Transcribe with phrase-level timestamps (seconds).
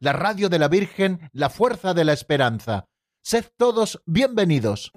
[0.00, 2.86] la radio de la Virgen, la fuerza de la esperanza.
[3.22, 4.92] Sed todos bienvenidos.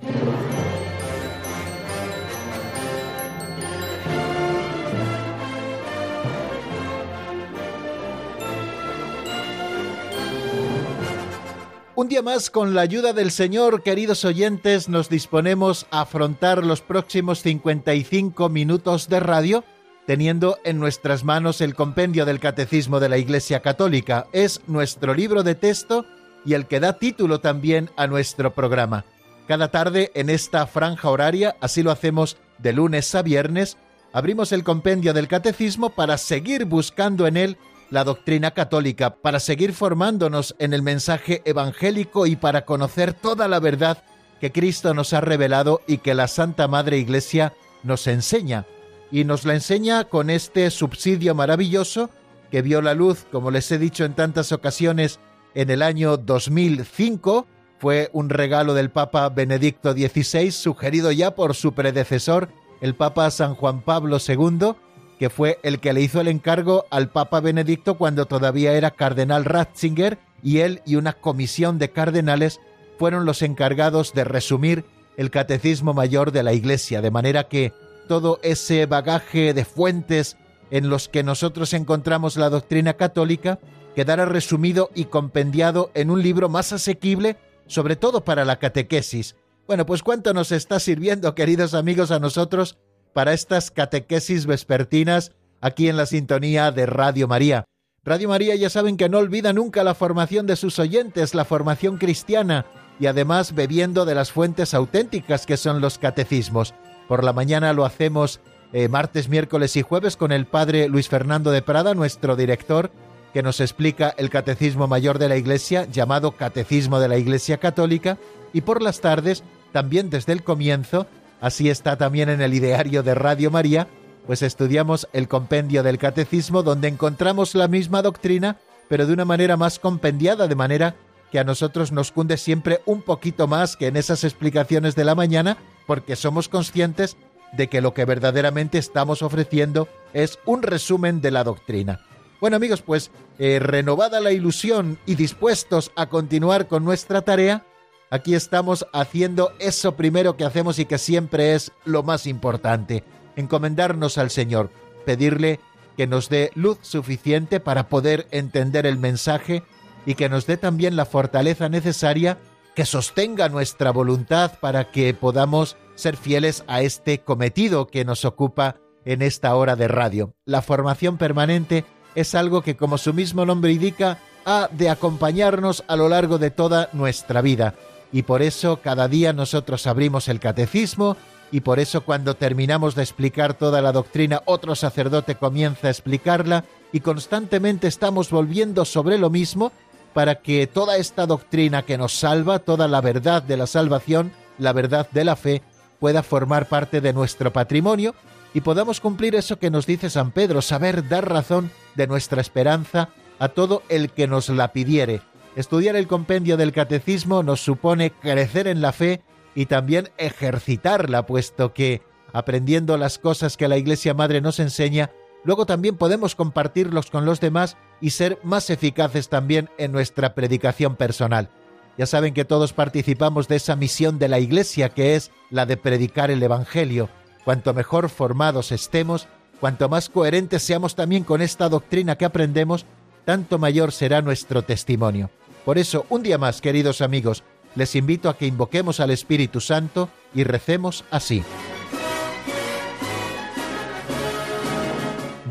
[11.95, 16.81] Un día más, con la ayuda del Señor, queridos oyentes, nos disponemos a afrontar los
[16.81, 19.63] próximos 55 minutos de radio,
[20.05, 24.27] teniendo en nuestras manos el compendio del Catecismo de la Iglesia Católica.
[24.33, 26.05] Es nuestro libro de texto
[26.45, 29.05] y el que da título también a nuestro programa.
[29.47, 33.77] Cada tarde en esta franja horaria, así lo hacemos de lunes a viernes,
[34.11, 37.57] abrimos el compendio del Catecismo para seguir buscando en él
[37.89, 43.59] la doctrina católica, para seguir formándonos en el mensaje evangélico y para conocer toda la
[43.59, 44.03] verdad
[44.41, 48.65] que Cristo nos ha revelado y que la Santa Madre Iglesia nos enseña.
[49.11, 52.09] Y nos la enseña con este subsidio maravilloso
[52.51, 55.19] que vio la luz, como les he dicho en tantas ocasiones,
[55.55, 57.47] en el año 2005.
[57.79, 62.49] Fue un regalo del Papa Benedicto XVI, sugerido ya por su predecesor,
[62.81, 64.73] el Papa San Juan Pablo II,
[65.19, 69.45] que fue el que le hizo el encargo al Papa Benedicto cuando todavía era cardenal
[69.45, 72.59] Ratzinger y él y una comisión de cardenales
[72.99, 74.85] fueron los encargados de resumir
[75.17, 77.73] el catecismo mayor de la Iglesia, de manera que
[78.07, 80.37] todo ese bagaje de fuentes
[80.71, 83.59] en los que nosotros encontramos la doctrina católica
[83.95, 89.35] quedara resumido y compendiado en un libro más asequible, sobre todo para la catequesis.
[89.67, 92.77] Bueno, pues cuánto nos está sirviendo, queridos amigos, a nosotros
[93.13, 97.65] para estas catequesis vespertinas aquí en la sintonía de Radio María.
[98.03, 101.97] Radio María ya saben que no olvida nunca la formación de sus oyentes, la formación
[101.97, 102.65] cristiana,
[102.99, 106.73] y además bebiendo de las fuentes auténticas que son los catecismos.
[107.07, 108.39] Por la mañana lo hacemos
[108.71, 112.91] eh, martes, miércoles y jueves con el padre Luis Fernando de Prada, nuestro director,
[113.33, 118.17] que nos explica el Catecismo Mayor de la Iglesia, llamado Catecismo de la Iglesia Católica,
[118.53, 121.07] y por las tardes, también desde el comienzo,
[121.41, 123.87] así está también en el ideario de Radio María,
[124.25, 129.57] pues estudiamos el compendio del catecismo donde encontramos la misma doctrina, pero de una manera
[129.57, 130.95] más compendiada, de manera
[131.31, 135.15] que a nosotros nos cunde siempre un poquito más que en esas explicaciones de la
[135.15, 137.17] mañana, porque somos conscientes
[137.51, 142.01] de que lo que verdaderamente estamos ofreciendo es un resumen de la doctrina.
[142.41, 147.65] Bueno amigos, pues eh, renovada la ilusión y dispuestos a continuar con nuestra tarea,
[148.13, 153.03] Aquí estamos haciendo eso primero que hacemos y que siempre es lo más importante,
[153.35, 154.69] encomendarnos al Señor,
[155.03, 155.59] pedirle
[155.97, 159.63] que nos dé luz suficiente para poder entender el mensaje
[160.05, 162.37] y que nos dé también la fortaleza necesaria
[162.75, 168.77] que sostenga nuestra voluntad para que podamos ser fieles a este cometido que nos ocupa
[169.05, 170.33] en esta hora de radio.
[170.45, 171.85] La formación permanente
[172.15, 176.51] es algo que, como su mismo nombre indica, ha de acompañarnos a lo largo de
[176.51, 177.75] toda nuestra vida
[178.13, 181.17] y por eso cada día nosotros abrimos el catecismo
[181.51, 186.65] y por eso cuando terminamos de explicar toda la doctrina otro sacerdote comienza a explicarla
[186.91, 189.71] y constantemente estamos volviendo sobre lo mismo
[190.13, 194.73] para que toda esta doctrina que nos salva, toda la verdad de la salvación, la
[194.73, 195.61] verdad de la fe,
[195.99, 198.13] pueda formar parte de nuestro patrimonio
[198.53, 203.09] y podamos cumplir eso que nos dice San Pedro, saber dar razón de nuestra esperanza
[203.39, 205.21] a todo el que nos la pidiere,
[205.55, 209.21] Estudiar el compendio del catecismo nos supone crecer en la fe
[209.53, 212.01] y también ejercitarla, puesto que,
[212.33, 215.11] aprendiendo las cosas que la Iglesia Madre nos enseña,
[215.43, 220.95] luego también podemos compartirlos con los demás y ser más eficaces también en nuestra predicación
[220.95, 221.49] personal.
[221.97, 225.77] Ya saben que todos participamos de esa misión de la Iglesia que es la de
[225.77, 227.09] predicar el Evangelio.
[227.45, 229.27] Cuanto mejor formados estemos,
[229.59, 232.85] cuanto más coherentes seamos también con esta doctrina que aprendemos,
[233.25, 235.29] tanto mayor será nuestro testimonio.
[235.65, 237.43] Por eso, un día más, queridos amigos,
[237.75, 241.43] les invito a que invoquemos al Espíritu Santo y recemos así.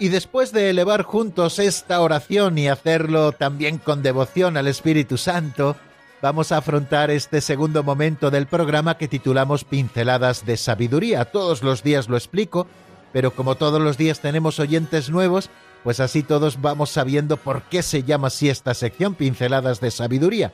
[0.00, 5.74] Y después de elevar juntos esta oración y hacerlo también con devoción al Espíritu Santo,
[6.22, 11.24] vamos a afrontar este segundo momento del programa que titulamos Pinceladas de Sabiduría.
[11.24, 12.68] Todos los días lo explico,
[13.12, 15.50] pero como todos los días tenemos oyentes nuevos,
[15.82, 20.52] pues así todos vamos sabiendo por qué se llama así esta sección Pinceladas de Sabiduría.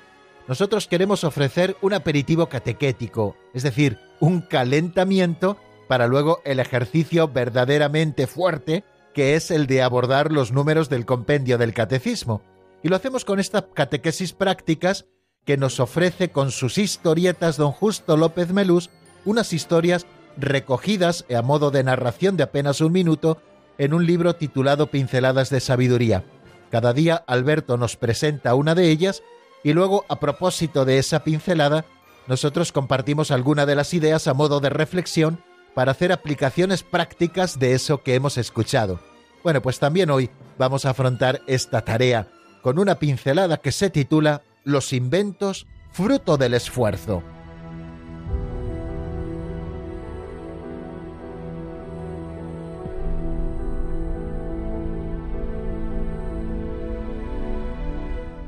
[0.49, 8.26] Nosotros queremos ofrecer un aperitivo catequético, es decir, un calentamiento para luego el ejercicio verdaderamente
[8.26, 12.43] fuerte que es el de abordar los números del compendio del catecismo.
[12.82, 15.06] Y lo hacemos con estas catequesis prácticas
[15.46, 18.90] que nos ofrece con sus historietas don Justo López Melús,
[19.25, 20.06] unas historias
[20.37, 23.40] recogidas a modo de narración de apenas un minuto
[23.78, 26.25] en un libro titulado Pinceladas de Sabiduría.
[26.70, 29.22] Cada día Alberto nos presenta una de ellas
[29.62, 31.84] y luego, a propósito de esa pincelada,
[32.26, 35.43] nosotros compartimos alguna de las ideas a modo de reflexión
[35.75, 39.00] para hacer aplicaciones prácticas de eso que hemos escuchado.
[39.43, 42.29] Bueno, pues también hoy vamos a afrontar esta tarea
[42.62, 47.23] con una pincelada que se titula Los inventos, fruto del esfuerzo.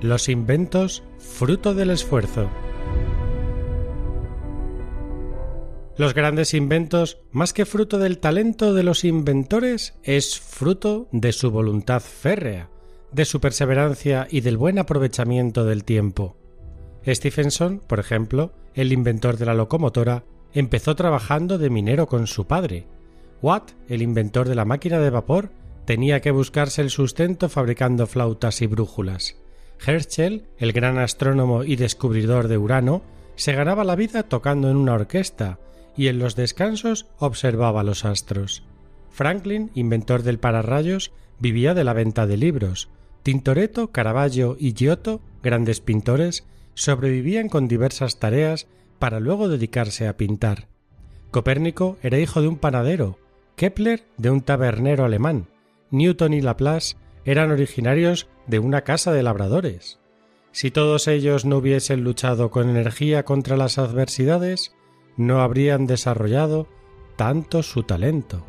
[0.01, 2.49] Los inventos, fruto del esfuerzo.
[5.99, 11.51] Los grandes inventos, más que fruto del talento de los inventores, es fruto de su
[11.51, 12.69] voluntad férrea,
[13.13, 16.37] de su perseverancia y del buen aprovechamiento del tiempo.
[17.07, 22.87] Stephenson, por ejemplo, el inventor de la locomotora, empezó trabajando de minero con su padre.
[23.41, 25.51] Watt, el inventor de la máquina de vapor,
[25.87, 29.37] tenía que buscarse el sustento fabricando flautas y brújulas.
[29.87, 33.03] Herschel, el gran astrónomo y descubridor de Urano,
[33.35, 35.59] se ganaba la vida tocando en una orquesta,
[35.97, 38.63] y en los descansos observaba los astros.
[39.11, 42.91] Franklin, inventor del pararrayos, vivía de la venta de libros.
[43.23, 50.69] Tintoretto, Caravaggio y Giotto, grandes pintores, sobrevivían con diversas tareas para luego dedicarse a pintar.
[51.31, 53.19] Copérnico era hijo de un panadero,
[53.57, 55.49] Kepler de un tabernero alemán,
[55.91, 59.99] Newton y Laplace eran originarios de una casa de labradores.
[60.53, 64.75] Si todos ellos no hubiesen luchado con energía contra las adversidades,
[65.17, 66.67] no habrían desarrollado
[67.17, 68.45] tanto su talento.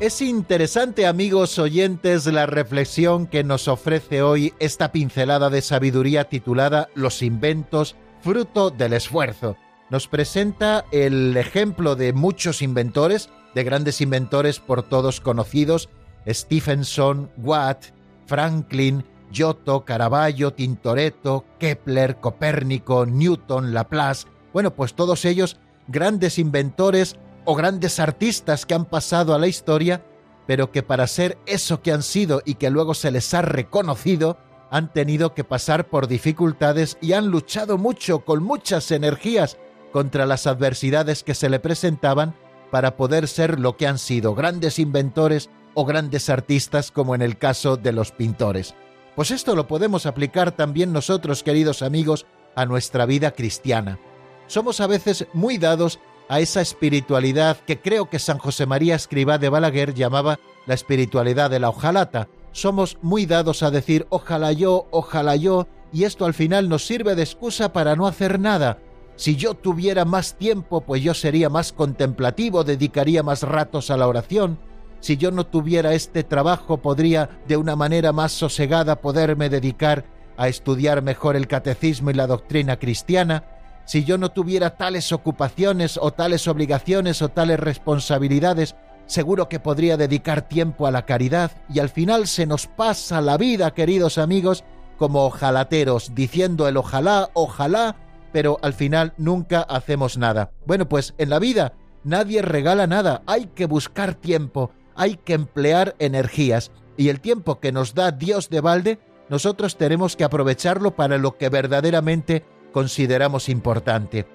[0.00, 6.90] Es interesante, amigos oyentes, la reflexión que nos ofrece hoy esta pincelada de sabiduría titulada
[6.94, 9.56] Los inventos, fruto del esfuerzo.
[9.88, 15.88] Nos presenta el ejemplo de muchos inventores, de grandes inventores por todos conocidos,
[16.28, 17.84] Stephenson, Watt,
[18.26, 19.04] Franklin,
[19.34, 28.00] Giotto, Caravaggio, Tintoretto, Kepler, Copérnico, Newton, Laplace, bueno, pues todos ellos grandes inventores o grandes
[28.00, 30.02] artistas que han pasado a la historia,
[30.46, 34.38] pero que para ser eso que han sido y que luego se les ha reconocido,
[34.70, 39.58] han tenido que pasar por dificultades y han luchado mucho con muchas energías
[39.92, 42.34] contra las adversidades que se le presentaban
[42.70, 47.38] para poder ser lo que han sido grandes inventores o grandes artistas como en el
[47.38, 48.74] caso de los pintores.
[49.16, 53.98] Pues esto lo podemos aplicar también nosotros, queridos amigos, a nuestra vida cristiana.
[54.48, 59.38] Somos a veces muy dados a esa espiritualidad que creo que San José María Escribá
[59.38, 62.28] de Balaguer llamaba la espiritualidad de la hojalata.
[62.52, 67.14] Somos muy dados a decir ojalá yo, ojalá yo, y esto al final nos sirve
[67.14, 68.78] de excusa para no hacer nada.
[69.16, 74.08] Si yo tuviera más tiempo, pues yo sería más contemplativo, dedicaría más ratos a la
[74.08, 74.58] oración,
[75.04, 80.06] si yo no tuviera este trabajo podría de una manera más sosegada poderme dedicar
[80.38, 83.44] a estudiar mejor el catecismo y la doctrina cristiana,
[83.84, 89.98] si yo no tuviera tales ocupaciones o tales obligaciones o tales responsabilidades, seguro que podría
[89.98, 91.50] dedicar tiempo a la caridad.
[91.68, 94.64] Y al final se nos pasa la vida, queridos amigos,
[94.96, 97.96] como ojalateros, diciendo el ojalá, ojalá,
[98.32, 100.52] pero al final nunca hacemos nada.
[100.64, 105.94] Bueno, pues en la vida nadie regala nada, hay que buscar tiempo, hay que emplear
[105.98, 108.98] energías y el tiempo que nos da Dios de balde,
[109.28, 114.26] nosotros tenemos que aprovecharlo para lo que verdaderamente consideramos importante.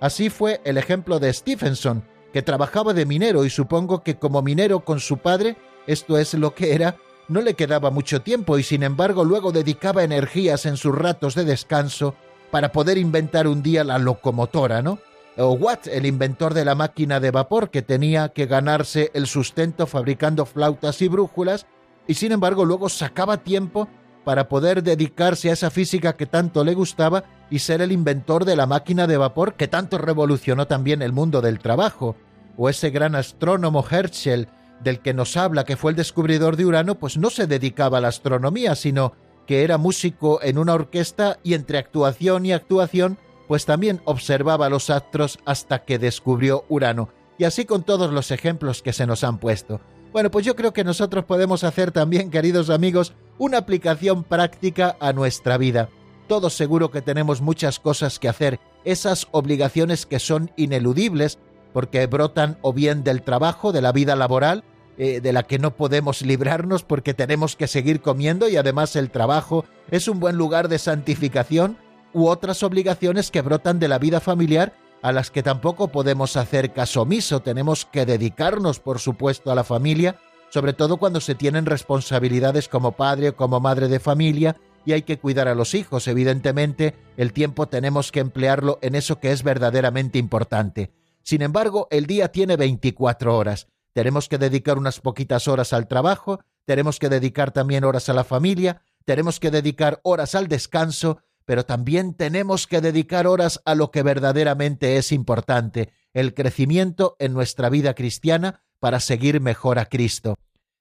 [0.00, 4.80] Así fue el ejemplo de Stephenson, que trabajaba de minero y supongo que como minero
[4.80, 5.56] con su padre,
[5.86, 6.96] esto es lo que era,
[7.28, 11.44] no le quedaba mucho tiempo y sin embargo luego dedicaba energías en sus ratos de
[11.44, 12.14] descanso
[12.50, 14.98] para poder inventar un día la locomotora, ¿no?
[15.40, 19.86] O Watt, el inventor de la máquina de vapor que tenía que ganarse el sustento
[19.86, 21.66] fabricando flautas y brújulas
[22.08, 23.88] y sin embargo luego sacaba tiempo
[24.24, 28.56] para poder dedicarse a esa física que tanto le gustaba y ser el inventor de
[28.56, 32.16] la máquina de vapor que tanto revolucionó también el mundo del trabajo,
[32.56, 34.48] o ese gran astrónomo Herschel
[34.82, 38.00] del que nos habla que fue el descubridor de Urano, pues no se dedicaba a
[38.00, 39.12] la astronomía, sino
[39.46, 43.18] que era músico en una orquesta y entre actuación y actuación,
[43.48, 47.08] pues también observaba los astros hasta que descubrió Urano.
[47.38, 49.80] Y así con todos los ejemplos que se nos han puesto.
[50.12, 55.12] Bueno, pues yo creo que nosotros podemos hacer también, queridos amigos, una aplicación práctica a
[55.12, 55.88] nuestra vida.
[56.28, 61.38] Todos seguro que tenemos muchas cosas que hacer, esas obligaciones que son ineludibles,
[61.72, 64.64] porque brotan o bien del trabajo, de la vida laboral,
[64.96, 69.10] eh, de la que no podemos librarnos porque tenemos que seguir comiendo y además el
[69.10, 71.78] trabajo es un buen lugar de santificación,
[72.12, 76.72] u otras obligaciones que brotan de la vida familiar a las que tampoco podemos hacer
[76.72, 77.40] caso omiso.
[77.40, 80.16] Tenemos que dedicarnos, por supuesto, a la familia,
[80.50, 85.02] sobre todo cuando se tienen responsabilidades como padre o como madre de familia y hay
[85.02, 86.08] que cuidar a los hijos.
[86.08, 90.90] Evidentemente, el tiempo tenemos que emplearlo en eso que es verdaderamente importante.
[91.22, 93.68] Sin embargo, el día tiene 24 horas.
[93.92, 98.24] Tenemos que dedicar unas poquitas horas al trabajo, tenemos que dedicar también horas a la
[98.24, 103.90] familia, tenemos que dedicar horas al descanso pero también tenemos que dedicar horas a lo
[103.90, 110.34] que verdaderamente es importante, el crecimiento en nuestra vida cristiana para seguir mejor a Cristo.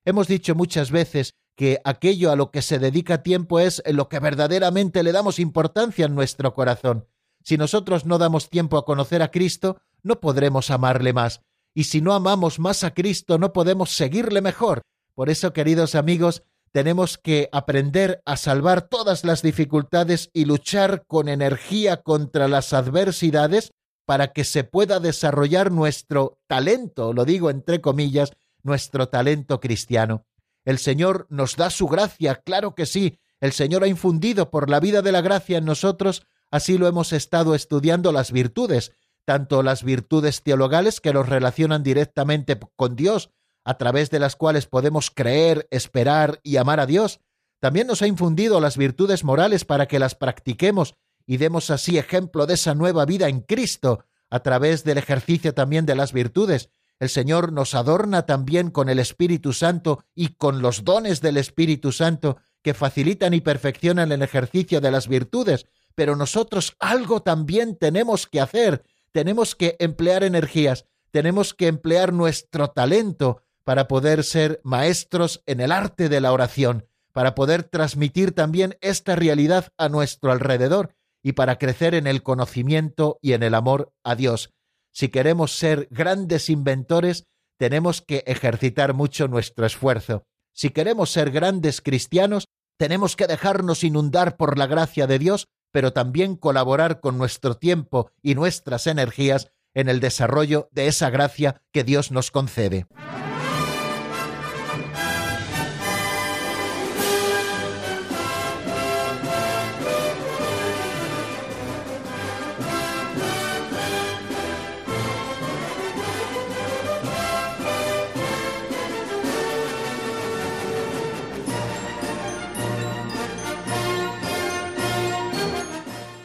[0.04, 4.20] Hemos dicho muchas veces que aquello a lo que se dedica tiempo es lo que
[4.20, 7.08] verdaderamente le damos importancia en nuestro corazón.
[7.46, 11.40] Si nosotros no damos tiempo a conocer a Cristo, no podremos amarle más.
[11.74, 14.82] Y si no amamos más a Cristo, no podemos seguirle mejor.
[15.16, 16.44] Por eso, queridos amigos,
[16.78, 23.72] tenemos que aprender a salvar todas las dificultades y luchar con energía contra las adversidades
[24.06, 30.28] para que se pueda desarrollar nuestro talento, lo digo entre comillas, nuestro talento cristiano.
[30.66, 34.80] El Señor nos da su gracia, claro que sí, el Señor ha infundido por la
[34.80, 38.92] vida de la gracia en nosotros, así lo hemos estado estudiando las virtudes,
[39.26, 43.32] tanto las virtudes teologales que nos relacionan directamente con Dios,
[43.68, 47.20] a través de las cuales podemos creer, esperar y amar a Dios,
[47.60, 50.96] también nos ha infundido las virtudes morales para que las practiquemos
[51.26, 55.86] y demos así ejemplo de esa nueva vida en Cristo a través del ejercicio también
[55.86, 56.70] de las virtudes.
[56.98, 61.92] El Señor nos adorna también con el Espíritu Santo y con los dones del Espíritu
[61.92, 68.28] Santo que facilitan y perfeccionan el ejercicio de las virtudes, pero nosotros algo también tenemos
[68.28, 75.44] que hacer, tenemos que emplear energías, tenemos que emplear nuestro talento, para poder ser maestros
[75.46, 80.96] en el arte de la oración, para poder transmitir también esta realidad a nuestro alrededor
[81.22, 84.54] y para crecer en el conocimiento y en el amor a Dios.
[84.94, 87.26] Si queremos ser grandes inventores,
[87.60, 90.24] tenemos que ejercitar mucho nuestro esfuerzo.
[90.54, 92.46] Si queremos ser grandes cristianos,
[92.78, 98.12] tenemos que dejarnos inundar por la gracia de Dios, pero también colaborar con nuestro tiempo
[98.22, 102.88] y nuestras energías en el desarrollo de esa gracia que Dios nos concede.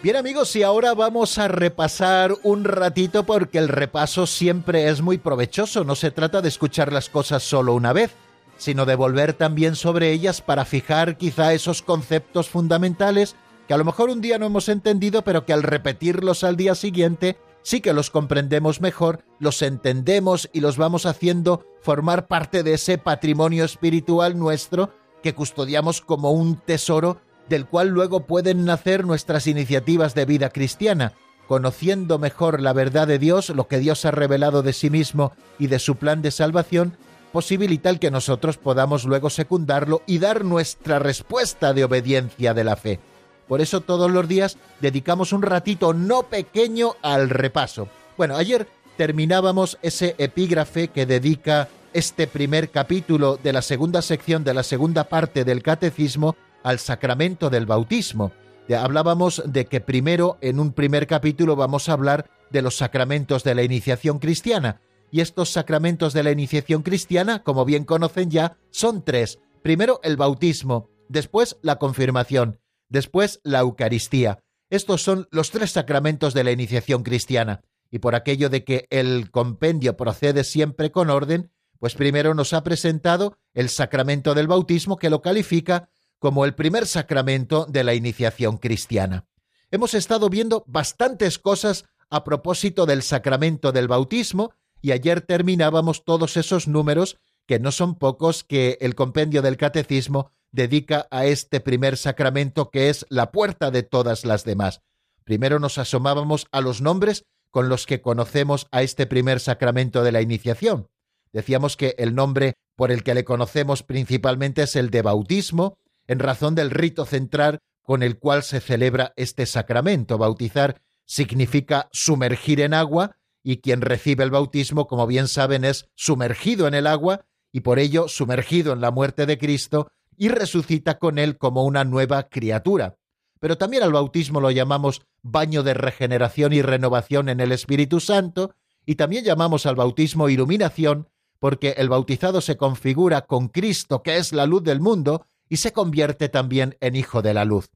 [0.02, 5.16] Bien amigos, y ahora vamos a repasar un ratito porque el repaso siempre es muy
[5.16, 5.84] provechoso.
[5.84, 8.10] No se trata de escuchar las cosas solo una vez,
[8.56, 13.36] sino de volver también sobre ellas para fijar quizá esos conceptos fundamentales
[13.68, 16.74] que a lo mejor un día no hemos entendido, pero que al repetirlos al día
[16.74, 22.74] siguiente sí que los comprendemos mejor, los entendemos y los vamos haciendo formar parte de
[22.74, 24.90] ese patrimonio espiritual nuestro
[25.22, 27.20] que custodiamos como un tesoro
[27.52, 31.12] del cual luego pueden nacer nuestras iniciativas de vida cristiana,
[31.46, 35.66] conociendo mejor la verdad de Dios, lo que Dios ha revelado de sí mismo y
[35.66, 36.96] de su plan de salvación,
[37.30, 42.76] posibilita el que nosotros podamos luego secundarlo y dar nuestra respuesta de obediencia de la
[42.76, 43.00] fe.
[43.48, 47.86] Por eso todos los días dedicamos un ratito no pequeño al repaso.
[48.16, 48.66] Bueno, ayer
[48.96, 55.04] terminábamos ese epígrafe que dedica este primer capítulo de la segunda sección de la segunda
[55.04, 58.32] parte del catecismo al sacramento del bautismo.
[58.76, 63.54] Hablábamos de que primero, en un primer capítulo, vamos a hablar de los sacramentos de
[63.54, 64.80] la iniciación cristiana.
[65.10, 69.40] Y estos sacramentos de la iniciación cristiana, como bien conocen ya, son tres.
[69.62, 74.38] Primero el bautismo, después la confirmación, después la Eucaristía.
[74.70, 77.60] Estos son los tres sacramentos de la iniciación cristiana.
[77.90, 82.64] Y por aquello de que el compendio procede siempre con orden, pues primero nos ha
[82.64, 85.90] presentado el sacramento del bautismo que lo califica
[86.22, 89.26] como el primer sacramento de la iniciación cristiana.
[89.72, 96.36] Hemos estado viendo bastantes cosas a propósito del sacramento del bautismo y ayer terminábamos todos
[96.36, 101.96] esos números que no son pocos que el compendio del catecismo dedica a este primer
[101.96, 104.80] sacramento que es la puerta de todas las demás.
[105.24, 110.12] Primero nos asomábamos a los nombres con los que conocemos a este primer sacramento de
[110.12, 110.88] la iniciación.
[111.32, 115.78] Decíamos que el nombre por el que le conocemos principalmente es el de bautismo,
[116.12, 120.18] en razón del rito central con el cual se celebra este sacramento.
[120.18, 126.68] Bautizar significa sumergir en agua y quien recibe el bautismo, como bien saben, es sumergido
[126.68, 131.18] en el agua y por ello sumergido en la muerte de Cristo y resucita con
[131.18, 132.96] él como una nueva criatura.
[133.40, 138.54] Pero también al bautismo lo llamamos baño de regeneración y renovación en el Espíritu Santo
[138.86, 141.08] y también llamamos al bautismo iluminación
[141.40, 145.74] porque el bautizado se configura con Cristo, que es la luz del mundo, y se
[145.74, 147.68] convierte también en hijo de la luz.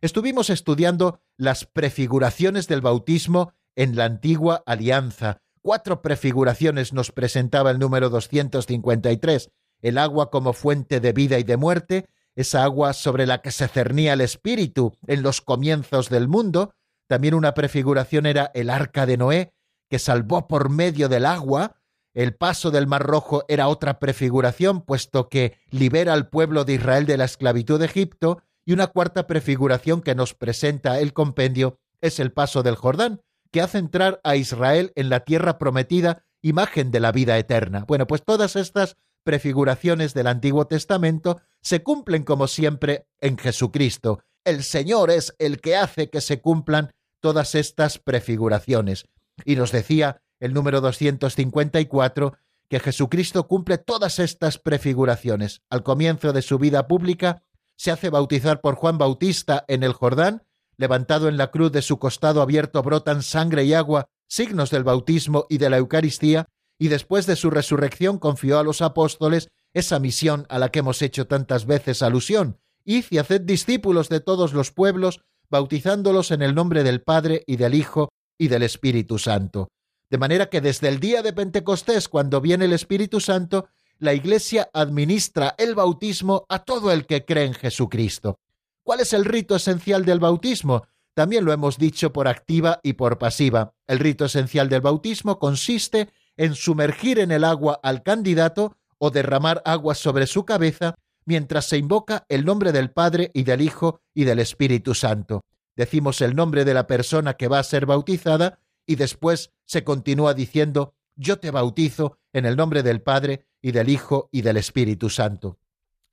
[0.00, 5.42] Estuvimos estudiando las prefiguraciones del bautismo en la antigua alianza.
[5.60, 9.50] Cuatro prefiguraciones nos presentaba el número 253,
[9.82, 12.06] el agua como fuente de vida y de muerte,
[12.36, 16.72] esa agua sobre la que se cernía el Espíritu en los comienzos del mundo.
[17.08, 19.52] También una prefiguración era el arca de Noé,
[19.90, 21.77] que salvó por medio del agua,
[22.18, 27.06] el paso del Mar Rojo era otra prefiguración, puesto que libera al pueblo de Israel
[27.06, 32.18] de la esclavitud de Egipto, y una cuarta prefiguración que nos presenta el compendio es
[32.18, 33.20] el paso del Jordán,
[33.52, 37.84] que hace entrar a Israel en la tierra prometida, imagen de la vida eterna.
[37.86, 44.24] Bueno, pues todas estas prefiguraciones del Antiguo Testamento se cumplen como siempre en Jesucristo.
[44.44, 49.06] El Señor es el que hace que se cumplan todas estas prefiguraciones.
[49.44, 52.36] Y nos decía el número 254,
[52.68, 55.62] que Jesucristo cumple todas estas prefiguraciones.
[55.70, 57.42] Al comienzo de su vida pública,
[57.76, 60.42] se hace bautizar por Juan Bautista en el Jordán,
[60.76, 65.46] levantado en la cruz de su costado abierto brotan sangre y agua, signos del bautismo
[65.48, 66.48] y de la Eucaristía,
[66.78, 71.02] y después de su resurrección confió a los apóstoles esa misión a la que hemos
[71.02, 75.20] hecho tantas veces alusión, id y haced discípulos de todos los pueblos,
[75.50, 79.68] bautizándolos en el nombre del Padre y del Hijo y del Espíritu Santo.
[80.10, 83.68] De manera que desde el día de Pentecostés, cuando viene el Espíritu Santo,
[83.98, 88.38] la Iglesia administra el bautismo a todo el que cree en Jesucristo.
[88.82, 90.86] ¿Cuál es el rito esencial del bautismo?
[91.14, 93.74] También lo hemos dicho por activa y por pasiva.
[93.86, 99.60] El rito esencial del bautismo consiste en sumergir en el agua al candidato o derramar
[99.64, 100.94] agua sobre su cabeza
[101.24, 105.44] mientras se invoca el nombre del Padre y del Hijo y del Espíritu Santo.
[105.76, 110.32] Decimos el nombre de la persona que va a ser bautizada y después se continúa
[110.32, 115.10] diciendo, yo te bautizo en el nombre del Padre y del Hijo y del Espíritu
[115.10, 115.58] Santo.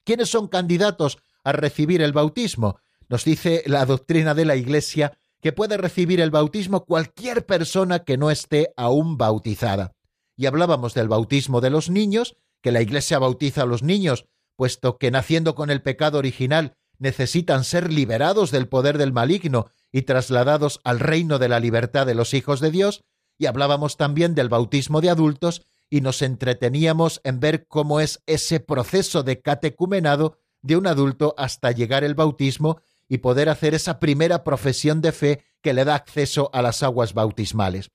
[0.03, 2.79] ¿Quiénes son candidatos a recibir el bautismo?
[3.07, 8.17] Nos dice la doctrina de la Iglesia que puede recibir el bautismo cualquier persona que
[8.17, 9.95] no esté aún bautizada.
[10.35, 14.25] Y hablábamos del bautismo de los niños, que la Iglesia bautiza a los niños,
[14.57, 20.03] puesto que naciendo con el pecado original necesitan ser liberados del poder del maligno y
[20.03, 23.03] trasladados al reino de la libertad de los hijos de Dios,
[23.37, 28.59] y hablábamos también del bautismo de adultos y nos entreteníamos en ver cómo es ese
[28.59, 34.43] proceso de catecumenado de un adulto hasta llegar el bautismo y poder hacer esa primera
[34.43, 37.91] profesión de fe que le da acceso a las aguas bautismales.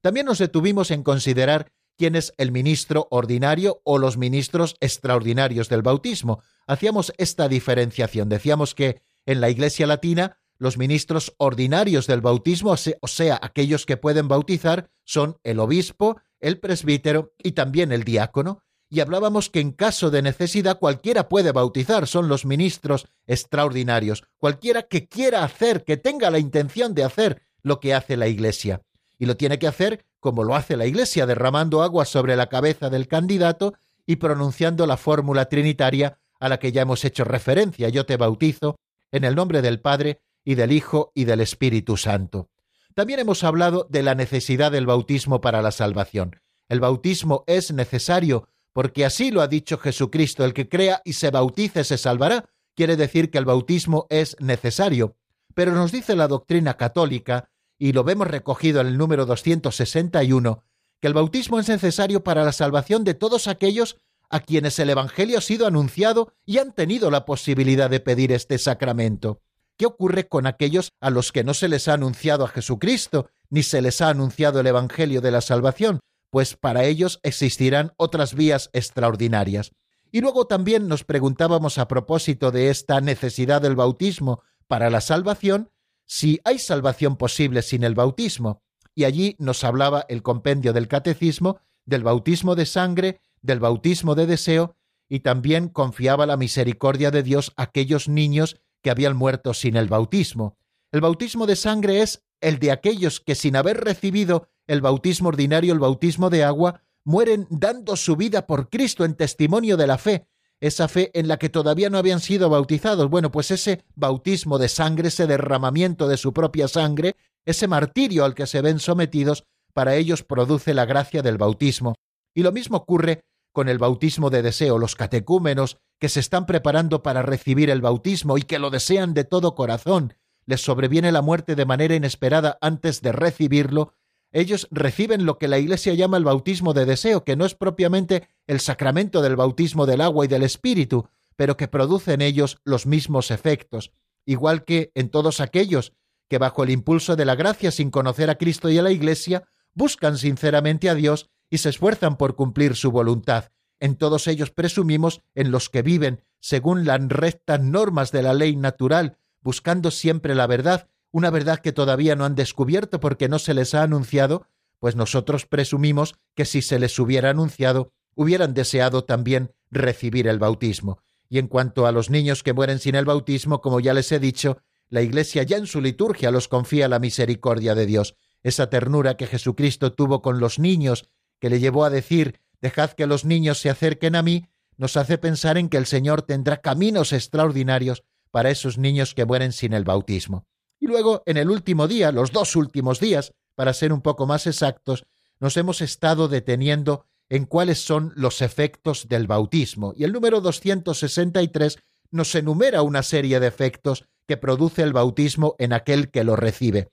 [0.00, 5.82] También nos detuvimos en considerar quién es el ministro ordinario o los ministros extraordinarios del
[5.82, 6.42] bautismo.
[6.66, 8.28] Hacíamos esta diferenciación.
[8.28, 13.96] Decíamos que en la Iglesia Latina los ministros ordinarios del bautismo, o sea, aquellos que
[13.96, 18.62] pueden bautizar, son el obispo, el presbítero y también el diácono.
[18.90, 24.82] Y hablábamos que en caso de necesidad cualquiera puede bautizar, son los ministros extraordinarios, cualquiera
[24.82, 28.82] que quiera hacer, que tenga la intención de hacer lo que hace la Iglesia.
[29.18, 32.88] Y lo tiene que hacer como lo hace la Iglesia, derramando agua sobre la cabeza
[32.88, 33.74] del candidato
[34.06, 37.88] y pronunciando la fórmula trinitaria a la que ya hemos hecho referencia.
[37.88, 38.76] Yo te bautizo
[39.12, 42.50] en el nombre del Padre y del Hijo y del Espíritu Santo.
[42.94, 46.40] También hemos hablado de la necesidad del bautismo para la salvación.
[46.68, 51.30] El bautismo es necesario porque así lo ha dicho Jesucristo, el que crea y se
[51.30, 52.50] bautice se salvará.
[52.74, 55.16] Quiere decir que el bautismo es necesario.
[55.54, 60.64] Pero nos dice la doctrina católica y lo vemos recogido en el número 261,
[61.00, 63.96] que el bautismo es necesario para la salvación de todos aquellos
[64.28, 68.58] a quienes el Evangelio ha sido anunciado y han tenido la posibilidad de pedir este
[68.58, 69.40] sacramento.
[69.76, 73.62] ¿Qué ocurre con aquellos a los que no se les ha anunciado a Jesucristo, ni
[73.62, 76.00] se les ha anunciado el Evangelio de la salvación?
[76.30, 79.72] Pues para ellos existirán otras vías extraordinarias.
[80.12, 85.70] Y luego también nos preguntábamos a propósito de esta necesidad del bautismo para la salvación,
[86.06, 88.62] si hay salvación posible sin el bautismo.
[88.94, 94.26] Y allí nos hablaba el compendio del catecismo del bautismo de sangre, del bautismo de
[94.26, 94.76] deseo,
[95.08, 99.88] y también confiaba la misericordia de Dios a aquellos niños que habían muerto sin el
[99.88, 100.56] bautismo.
[100.92, 105.72] El bautismo de sangre es el de aquellos que sin haber recibido el bautismo ordinario,
[105.72, 110.28] el bautismo de agua, mueren dando su vida por Cristo en testimonio de la fe,
[110.60, 113.08] esa fe en la que todavía no habían sido bautizados.
[113.08, 117.16] Bueno, pues ese bautismo de sangre, ese derramamiento de su propia sangre,
[117.46, 121.94] ese martirio al que se ven sometidos, para ellos produce la gracia del bautismo.
[122.34, 127.04] Y lo mismo ocurre con el bautismo de deseo, los catecúmenos que se están preparando
[127.04, 130.14] para recibir el bautismo y que lo desean de todo corazón,
[130.44, 133.94] les sobreviene la muerte de manera inesperada antes de recibirlo,
[134.32, 138.28] ellos reciben lo que la Iglesia llama el bautismo de deseo, que no es propiamente
[138.48, 142.86] el sacramento del bautismo del agua y del Espíritu, pero que produce en ellos los
[142.86, 143.92] mismos efectos,
[144.26, 145.92] igual que en todos aquellos
[146.28, 149.44] que bajo el impulso de la gracia sin conocer a Cristo y a la Iglesia
[149.74, 153.52] buscan sinceramente a Dios y se esfuerzan por cumplir su voluntad.
[153.78, 158.56] En todos ellos presumimos en los que viven según las rectas normas de la ley
[158.56, 163.54] natural, buscando siempre la verdad, una verdad que todavía no han descubierto porque no se
[163.54, 164.48] les ha anunciado,
[164.80, 170.98] pues nosotros presumimos que si se les hubiera anunciado, hubieran deseado también recibir el bautismo.
[171.28, 174.18] Y en cuanto a los niños que mueren sin el bautismo, como ya les he
[174.18, 179.16] dicho, la Iglesia ya en su liturgia los confía la misericordia de Dios, esa ternura
[179.16, 181.08] que Jesucristo tuvo con los niños
[181.44, 184.46] que le llevó a decir Dejad que los niños se acerquen a mí,
[184.78, 189.52] nos hace pensar en que el Señor tendrá caminos extraordinarios para esos niños que mueren
[189.52, 190.46] sin el bautismo.
[190.80, 194.46] Y luego, en el último día, los dos últimos días, para ser un poco más
[194.46, 195.04] exactos,
[195.38, 199.92] nos hemos estado deteniendo en cuáles son los efectos del bautismo.
[199.94, 201.76] Y el número 263
[202.10, 206.88] nos enumera una serie de efectos que produce el bautismo en aquel que lo recibe.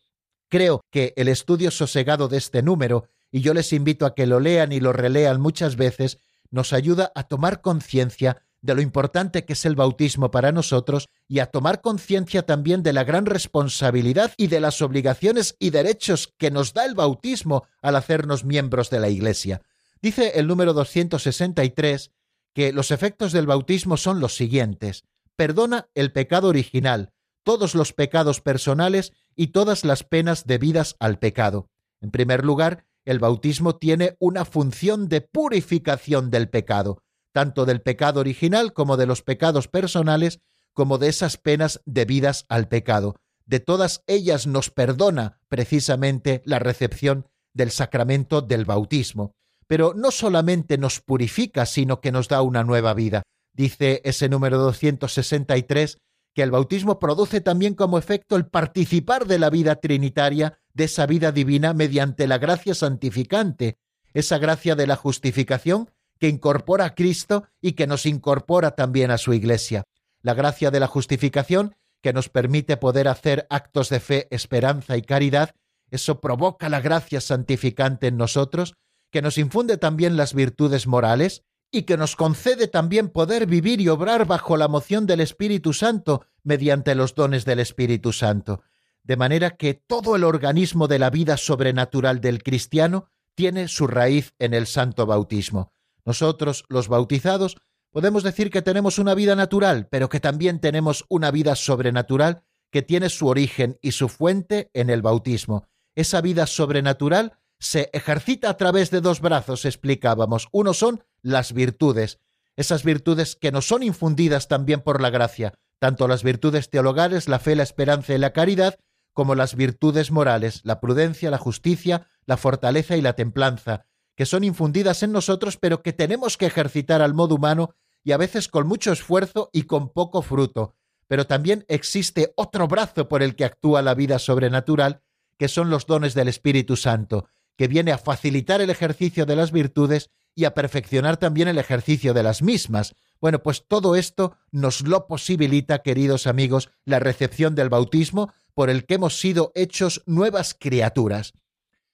[0.49, 4.39] Creo que el estudio sosegado de este número y yo les invito a que lo
[4.39, 6.17] lean y lo relean muchas veces,
[6.49, 11.39] nos ayuda a tomar conciencia de lo importante que es el bautismo para nosotros y
[11.39, 16.51] a tomar conciencia también de la gran responsabilidad y de las obligaciones y derechos que
[16.51, 19.61] nos da el bautismo al hacernos miembros de la Iglesia.
[20.01, 22.11] Dice el número 263
[22.53, 25.05] que los efectos del bautismo son los siguientes.
[25.35, 27.13] Perdona el pecado original,
[27.43, 31.69] todos los pecados personales y todas las penas debidas al pecado.
[32.01, 38.19] En primer lugar, el bautismo tiene una función de purificación del pecado, tanto del pecado
[38.19, 40.39] original como de los pecados personales,
[40.73, 43.15] como de esas penas debidas al pecado.
[43.45, 49.33] De todas ellas nos perdona precisamente la recepción del sacramento del bautismo.
[49.67, 53.23] Pero no solamente nos purifica, sino que nos da una nueva vida.
[53.53, 55.97] Dice ese número 263
[56.33, 61.05] que el bautismo produce también como efecto el participar de la vida trinitaria, de esa
[61.05, 63.77] vida divina mediante la gracia santificante,
[64.13, 69.17] esa gracia de la justificación que incorpora a Cristo y que nos incorpora también a
[69.17, 69.83] su Iglesia.
[70.21, 75.01] La gracia de la justificación que nos permite poder hacer actos de fe, esperanza y
[75.01, 75.55] caridad,
[75.89, 78.75] eso provoca la gracia santificante en nosotros,
[79.11, 83.87] que nos infunde también las virtudes morales, y que nos concede también poder vivir y
[83.87, 88.61] obrar bajo la moción del Espíritu Santo mediante los dones del Espíritu Santo,
[89.03, 94.33] de manera que todo el organismo de la vida sobrenatural del cristiano tiene su raíz
[94.39, 95.71] en el santo bautismo.
[96.05, 97.57] Nosotros, los bautizados,
[97.91, 102.81] podemos decir que tenemos una vida natural, pero que también tenemos una vida sobrenatural que
[102.81, 105.67] tiene su origen y su fuente en el bautismo.
[105.95, 110.47] Esa vida sobrenatural se ejercita a través de dos brazos, explicábamos.
[110.51, 112.19] Uno son las virtudes,
[112.55, 117.39] esas virtudes que nos son infundidas también por la gracia, tanto las virtudes teologales, la
[117.39, 118.79] fe, la esperanza y la caridad,
[119.13, 124.43] como las virtudes morales, la prudencia, la justicia, la fortaleza y la templanza, que son
[124.43, 128.67] infundidas en nosotros, pero que tenemos que ejercitar al modo humano y a veces con
[128.67, 130.75] mucho esfuerzo y con poco fruto.
[131.07, 135.01] Pero también existe otro brazo por el que actúa la vida sobrenatural,
[135.37, 139.51] que son los dones del Espíritu Santo, que viene a facilitar el ejercicio de las
[139.51, 142.95] virtudes y a perfeccionar también el ejercicio de las mismas.
[143.19, 148.85] Bueno, pues todo esto nos lo posibilita, queridos amigos, la recepción del bautismo, por el
[148.85, 151.33] que hemos sido hechos nuevas criaturas.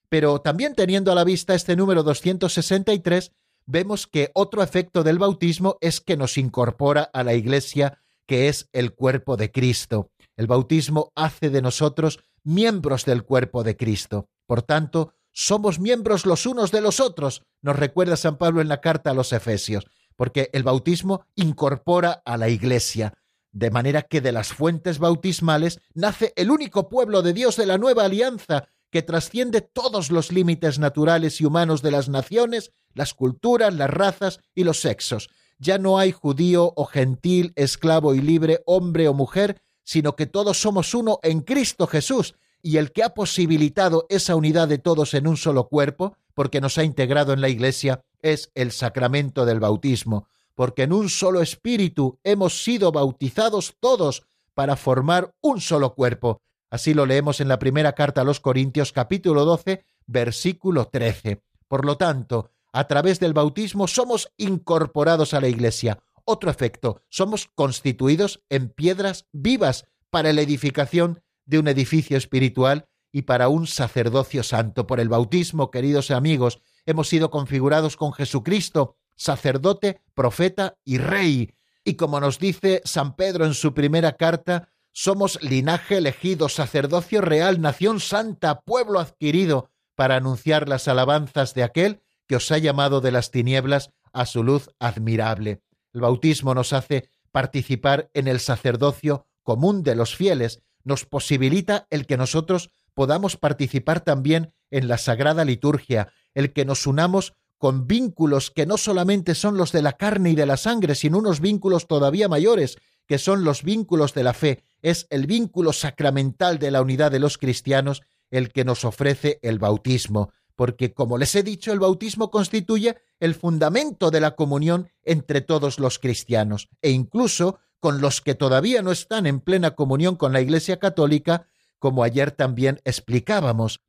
[0.08, 3.32] Pero también teniendo a la vista este número 263,
[3.66, 8.68] vemos que otro efecto del bautismo es que nos incorpora a la Iglesia, que es
[8.72, 10.10] el cuerpo de Cristo.
[10.36, 14.28] El bautismo hace de nosotros miembros del cuerpo de Cristo.
[14.46, 18.80] Por tanto, somos miembros los unos de los otros, nos recuerda San Pablo en la
[18.80, 23.14] carta a los Efesios, porque el bautismo incorpora a la Iglesia,
[23.52, 27.78] de manera que de las fuentes bautismales nace el único pueblo de Dios de la
[27.78, 33.74] nueva alianza, que trasciende todos los límites naturales y humanos de las naciones, las culturas,
[33.74, 35.28] las razas y los sexos.
[35.58, 40.60] Ya no hay judío o gentil, esclavo y libre, hombre o mujer, sino que todos
[40.60, 45.26] somos uno en Cristo Jesús, y el que ha posibilitado esa unidad de todos en
[45.26, 50.28] un solo cuerpo, porque nos ha integrado en la Iglesia, es el sacramento del bautismo,
[50.58, 56.42] porque en un solo espíritu hemos sido bautizados todos para formar un solo cuerpo.
[56.68, 61.44] Así lo leemos en la primera carta a los Corintios capítulo 12, versículo 13.
[61.68, 66.00] Por lo tanto, a través del bautismo somos incorporados a la Iglesia.
[66.24, 73.22] Otro efecto, somos constituidos en piedras vivas para la edificación de un edificio espiritual y
[73.22, 74.88] para un sacerdocio santo.
[74.88, 81.52] Por el bautismo, queridos amigos, hemos sido configurados con Jesucristo, sacerdote, profeta y rey.
[81.84, 87.60] Y como nos dice San Pedro en su primera carta, somos linaje elegido, sacerdocio real,
[87.60, 93.10] nación santa, pueblo adquirido, para anunciar las alabanzas de aquel que os ha llamado de
[93.10, 95.60] las tinieblas a su luz admirable.
[95.92, 102.06] El bautismo nos hace participar en el sacerdocio común de los fieles, nos posibilita el
[102.06, 108.50] que nosotros podamos participar también en la sagrada liturgia, el que nos unamos con vínculos
[108.50, 111.86] que no solamente son los de la carne y de la sangre, sino unos vínculos
[111.86, 116.82] todavía mayores, que son los vínculos de la fe, es el vínculo sacramental de la
[116.82, 121.72] unidad de los cristianos el que nos ofrece el bautismo, porque, como les he dicho,
[121.72, 128.00] el bautismo constituye el fundamento de la comunión entre todos los cristianos, e incluso con
[128.00, 131.46] los que todavía no están en plena comunión con la Iglesia Católica,
[131.78, 133.80] como ayer también explicábamos.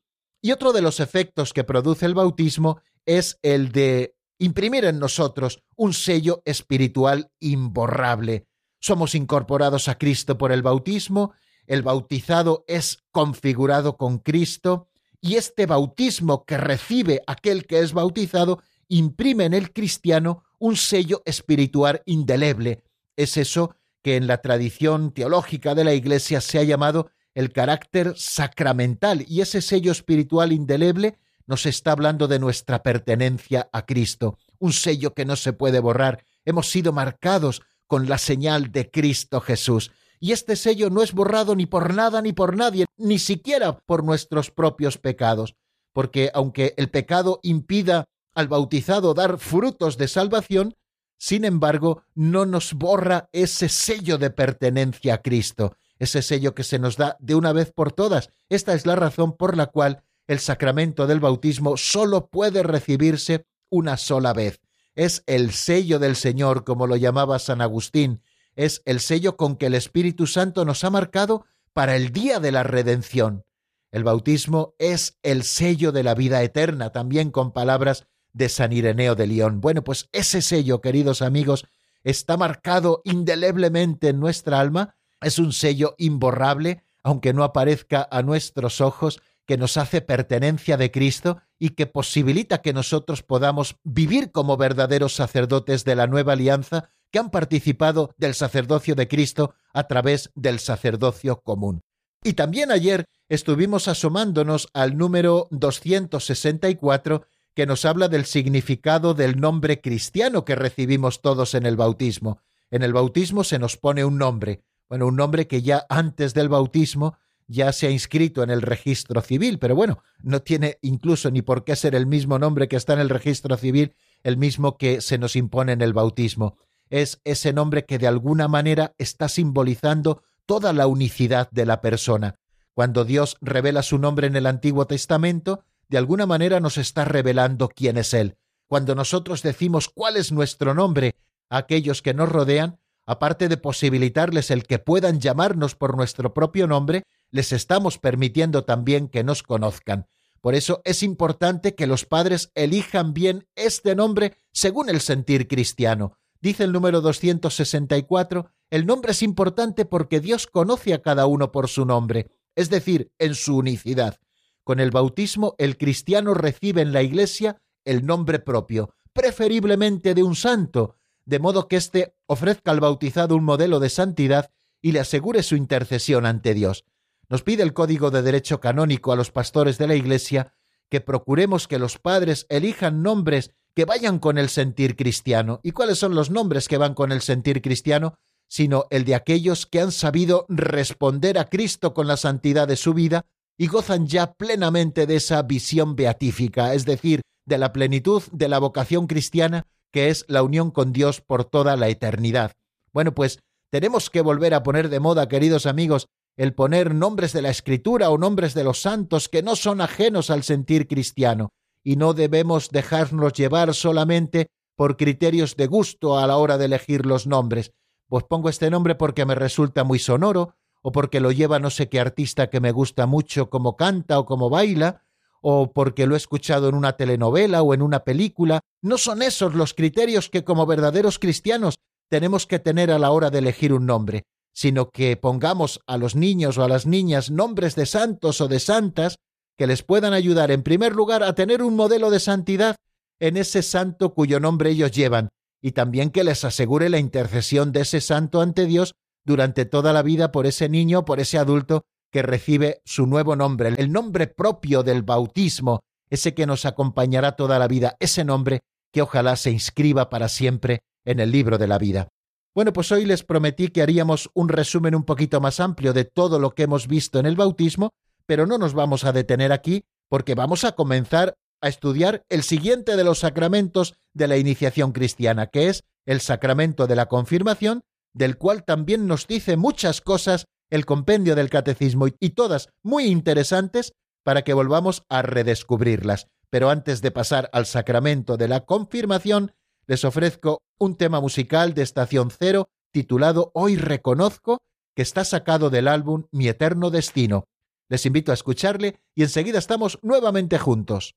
[0.42, 5.64] Y otro de los efectos que produce el bautismo es el de imprimir en nosotros
[5.76, 8.46] un sello espiritual imborrable,
[8.80, 11.34] somos incorporados a Cristo por el bautismo,
[11.66, 14.90] el bautizado es configurado con Cristo,
[15.22, 21.24] y este bautismo que recibe aquel que es bautizado imprime en el cristiano un sello
[21.26, 22.84] espiritual indeleble.
[23.18, 28.14] Es eso que en la tradición teológica de la Iglesia se ha llamado el carácter
[28.16, 31.18] sacramental, y ese sello espiritual indeleble
[31.50, 36.24] nos está hablando de nuestra pertenencia a Cristo, un sello que no se puede borrar.
[36.46, 39.92] Hemos sido marcados con la señal de Cristo Jesús.
[40.20, 44.04] Y este sello no es borrado ni por nada ni por nadie, ni siquiera por
[44.04, 45.56] nuestros propios pecados,
[45.92, 50.76] porque aunque el pecado impida al bautizado dar frutos de salvación,
[51.18, 56.78] sin embargo, no nos borra ese sello de pertenencia a Cristo, ese sello que se
[56.78, 58.30] nos da de una vez por todas.
[58.50, 63.98] Esta es la razón por la cual el sacramento del bautismo solo puede recibirse una
[63.98, 64.62] sola vez
[65.00, 68.22] es el sello del Señor, como lo llamaba San Agustín,
[68.58, 72.52] es el sello con que el Espíritu Santo nos ha marcado para el día de
[72.52, 73.46] la redención.
[73.92, 79.16] El bautismo es el sello de la vida eterna, también con palabras de San Ireneo
[79.16, 79.62] de León.
[79.62, 81.66] Bueno, pues ese sello, queridos amigos,
[82.04, 88.82] está marcado indeleblemente en nuestra alma, es un sello imborrable, aunque no aparezca a nuestros
[88.82, 94.58] ojos, que nos hace pertenencia de Cristo y que posibilita que nosotros podamos vivir como
[94.58, 100.30] verdaderos sacerdotes de la nueva alianza que han participado del sacerdocio de Cristo a través
[100.36, 101.82] del sacerdocio común.
[102.24, 109.82] Y también ayer estuvimos asomándonos al número 264 que nos habla del significado del nombre
[109.82, 112.40] cristiano que recibimos todos en el bautismo.
[112.70, 116.50] En el bautismo se nos pone un nombre, bueno, un nombre que ya antes del
[116.50, 117.18] bautismo
[117.50, 121.64] ya se ha inscrito en el registro civil, pero bueno, no tiene incluso ni por
[121.66, 125.18] qué ser el mismo nombre que está en el registro civil, el mismo que se
[125.18, 126.58] nos impone en el bautismo.
[126.92, 132.36] Es ese nombre que de alguna manera está simbolizando toda la unicidad de la persona.
[132.76, 137.68] Cuando Dios revela su nombre en el Antiguo Testamento, de alguna manera nos está revelando
[137.70, 138.38] quién es Él.
[138.68, 141.16] Cuando nosotros decimos cuál es nuestro nombre
[141.50, 146.68] a aquellos que nos rodean, aparte de posibilitarles el que puedan llamarnos por nuestro propio
[146.68, 150.08] nombre, les estamos permitiendo también que nos conozcan.
[150.42, 156.18] Por eso es importante que los padres elijan bien este nombre según el sentir cristiano.
[156.42, 161.68] Dice el número 264, el nombre es importante porque Dios conoce a cada uno por
[161.68, 162.32] su nombre.
[162.56, 164.20] es decir, en su unicidad.
[164.66, 170.36] Con el bautismo el cristiano recibe en la Iglesia el nombre propio, preferiblemente de un
[170.36, 175.42] santo, de modo que éste ofrezca al bautizado un modelo de santidad y le asegure
[175.44, 176.86] su intercesión ante Dios.
[177.30, 180.54] Nos pide el Código de Derecho Canónico a los pastores de la Iglesia
[180.90, 185.60] que procuremos que los padres elijan nombres que vayan con el sentir cristiano.
[185.62, 188.16] ¿Y cuáles son los nombres que van con el sentir cristiano?
[188.48, 192.96] Sino el de aquellos que han sabido responder a Cristo con la santidad de su
[192.96, 193.28] vida
[193.60, 198.58] y gozan ya plenamente de esa visión beatífica, es decir, de la plenitud de la
[198.58, 202.54] vocación cristiana que es la unión con Dios por toda la eternidad.
[202.92, 203.40] Bueno, pues
[203.72, 206.08] tenemos que volver a poner de moda, queridos amigos,
[206.40, 210.30] el poner nombres de la Escritura o nombres de los santos que no son ajenos
[210.30, 211.50] al sentir cristiano,
[211.84, 214.48] y no debemos dejarnos llevar solamente
[214.78, 217.74] por criterios de gusto a la hora de elegir los nombres.
[218.08, 221.90] Pues pongo este nombre porque me resulta muy sonoro, o porque lo lleva no sé
[221.90, 225.04] qué artista que me gusta mucho como canta o como baila,
[225.42, 228.62] o porque lo he escuchado en una telenovela o en una película.
[228.82, 231.76] No son esos los criterios que como verdaderos cristianos
[232.08, 236.16] tenemos que tener a la hora de elegir un nombre, sino que pongamos a los
[236.16, 239.16] niños o a las niñas nombres de santos o de santas
[239.58, 242.76] que les puedan ayudar en primer lugar a tener un modelo de santidad
[243.20, 245.30] en ese santo cuyo nombre ellos llevan,
[245.62, 248.94] y también que les asegure la intercesión de ese santo ante Dios
[249.26, 253.74] durante toda la vida por ese niño, por ese adulto que recibe su nuevo nombre,
[253.78, 259.02] el nombre propio del bautismo, ese que nos acompañará toda la vida, ese nombre que
[259.02, 262.08] ojalá se inscriba para siempre en el libro de la vida.
[262.56, 266.40] Bueno, pues hoy les prometí que haríamos un resumen un poquito más amplio de todo
[266.40, 267.92] lo que hemos visto en el bautismo,
[268.26, 272.96] pero no nos vamos a detener aquí porque vamos a comenzar a estudiar el siguiente
[272.96, 277.82] de los sacramentos de la iniciación cristiana, que es el sacramento de la confirmación,
[278.14, 283.94] del cual también nos dice muchas cosas el compendio del catecismo y todas muy interesantes
[284.24, 286.28] para que volvamos a redescubrirlas.
[286.50, 289.52] Pero antes de pasar al sacramento de la confirmación,
[289.90, 294.60] les ofrezco un tema musical de Estación Cero titulado Hoy reconozco,
[294.96, 297.46] que está sacado del álbum Mi Eterno Destino.
[297.90, 301.16] Les invito a escucharle y enseguida estamos nuevamente juntos.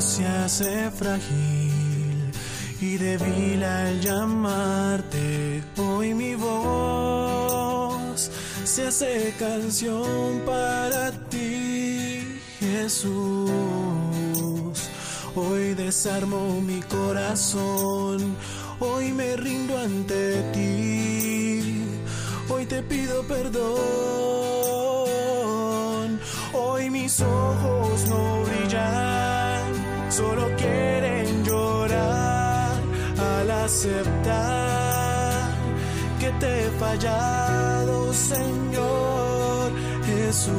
[0.00, 1.63] se hace frágil
[2.84, 5.62] y débil al llamarte.
[5.76, 8.30] Hoy mi voz
[8.64, 13.50] se hace canción para ti, Jesús.
[15.34, 18.36] Hoy desarmo mi corazón,
[18.78, 21.82] hoy me rindo ante ti,
[22.48, 23.64] hoy te pido perdón,
[26.52, 29.72] hoy mis ojos no brillan
[30.08, 31.13] solo quieren
[33.64, 35.50] aceptar
[36.20, 39.72] que te he fallado, Señor
[40.04, 40.52] Jesús.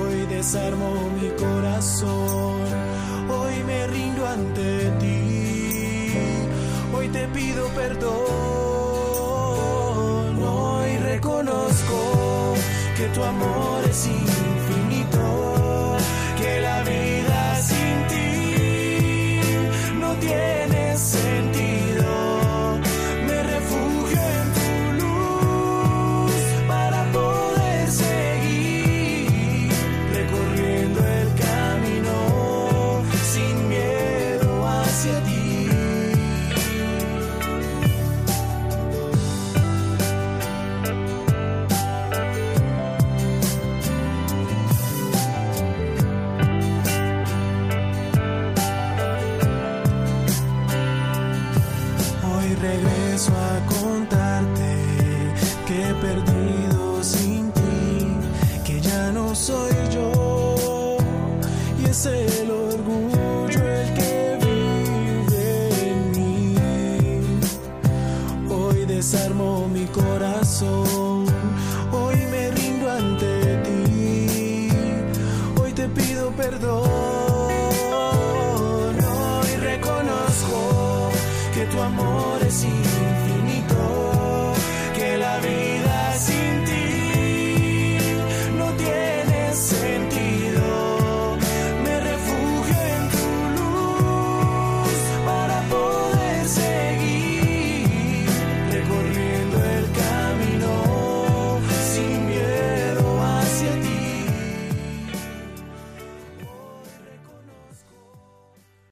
[0.00, 2.62] Hoy desarmo mi corazón,
[3.28, 6.12] hoy me rindo ante ti,
[6.94, 8.12] hoy te pido perdón,
[10.42, 12.54] hoy reconozco
[12.96, 14.41] que tu amor es infinito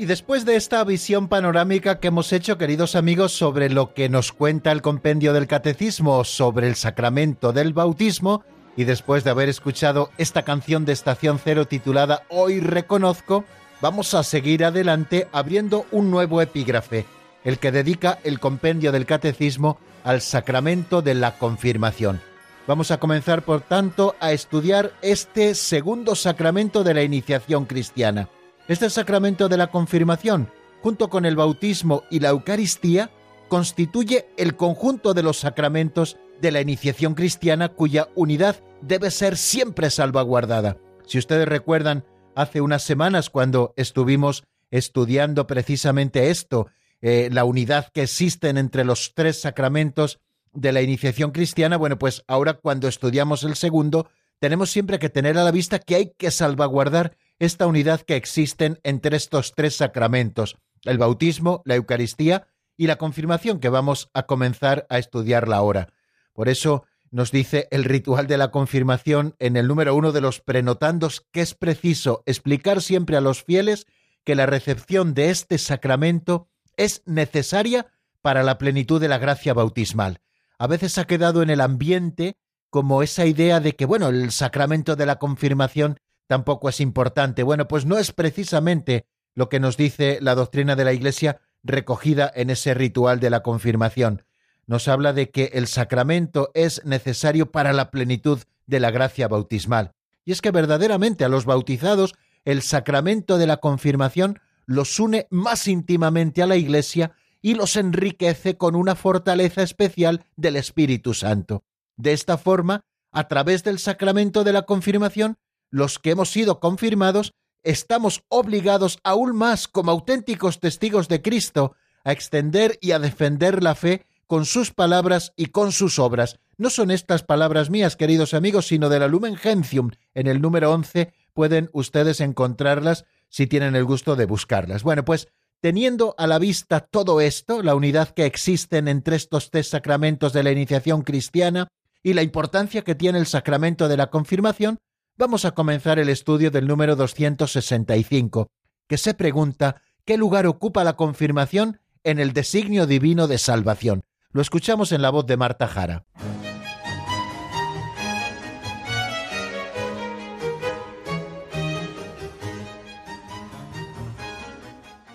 [0.00, 4.30] Y después de esta visión panorámica que hemos hecho, queridos amigos, sobre lo que nos
[4.30, 8.44] cuenta el compendio del catecismo sobre el sacramento del bautismo,
[8.76, 13.44] y después de haber escuchado esta canción de Estación Cero titulada Hoy reconozco,
[13.80, 17.04] vamos a seguir adelante abriendo un nuevo epígrafe,
[17.42, 22.20] el que dedica el compendio del catecismo al sacramento de la confirmación.
[22.68, 28.28] Vamos a comenzar, por tanto, a estudiar este segundo sacramento de la iniciación cristiana.
[28.68, 30.50] Este sacramento de la confirmación,
[30.82, 33.10] junto con el bautismo y la Eucaristía,
[33.48, 39.88] constituye el conjunto de los sacramentos de la iniciación cristiana cuya unidad debe ser siempre
[39.88, 40.76] salvaguardada.
[41.06, 42.04] Si ustedes recuerdan,
[42.34, 46.66] hace unas semanas cuando estuvimos estudiando precisamente esto,
[47.00, 50.20] eh, la unidad que existen entre los tres sacramentos
[50.52, 54.10] de la iniciación cristiana, bueno, pues ahora cuando estudiamos el segundo,
[54.40, 58.80] tenemos siempre que tener a la vista que hay que salvaguardar esta unidad que existen
[58.82, 64.86] entre estos tres sacramentos, el bautismo, la Eucaristía y la confirmación que vamos a comenzar
[64.88, 65.92] a estudiarla ahora.
[66.32, 70.40] Por eso nos dice el ritual de la confirmación en el número uno de los
[70.40, 73.86] prenotandos que es preciso explicar siempre a los fieles
[74.24, 77.86] que la recepción de este sacramento es necesaria
[78.20, 80.20] para la plenitud de la gracia bautismal.
[80.58, 82.36] A veces ha quedado en el ambiente
[82.70, 85.98] como esa idea de que, bueno, el sacramento de la confirmación
[86.28, 87.42] tampoco es importante.
[87.42, 92.30] Bueno, pues no es precisamente lo que nos dice la doctrina de la Iglesia recogida
[92.34, 94.24] en ese ritual de la confirmación.
[94.66, 99.92] Nos habla de que el sacramento es necesario para la plenitud de la gracia bautismal.
[100.24, 102.14] Y es que verdaderamente a los bautizados
[102.44, 108.58] el sacramento de la confirmación los une más íntimamente a la Iglesia y los enriquece
[108.58, 111.64] con una fortaleza especial del Espíritu Santo.
[111.96, 115.38] De esta forma, a través del sacramento de la confirmación,
[115.70, 122.12] los que hemos sido confirmados, estamos obligados aún más como auténticos testigos de Cristo a
[122.12, 126.38] extender y a defender la fe con sus palabras y con sus obras.
[126.56, 129.90] No son estas palabras mías, queridos amigos, sino de la Lumen Gentium.
[130.14, 134.82] En el número 11 pueden ustedes encontrarlas si tienen el gusto de buscarlas.
[134.82, 135.28] Bueno, pues
[135.60, 140.42] teniendo a la vista todo esto, la unidad que existen entre estos tres sacramentos de
[140.42, 141.68] la iniciación cristiana
[142.02, 144.78] y la importancia que tiene el sacramento de la confirmación,
[145.18, 148.50] vamos a comenzar el estudio del número 265,
[148.86, 154.04] que se pregunta qué lugar ocupa la confirmación en el designio divino de salvación.
[154.30, 156.06] Lo escuchamos en la voz de Marta Jara.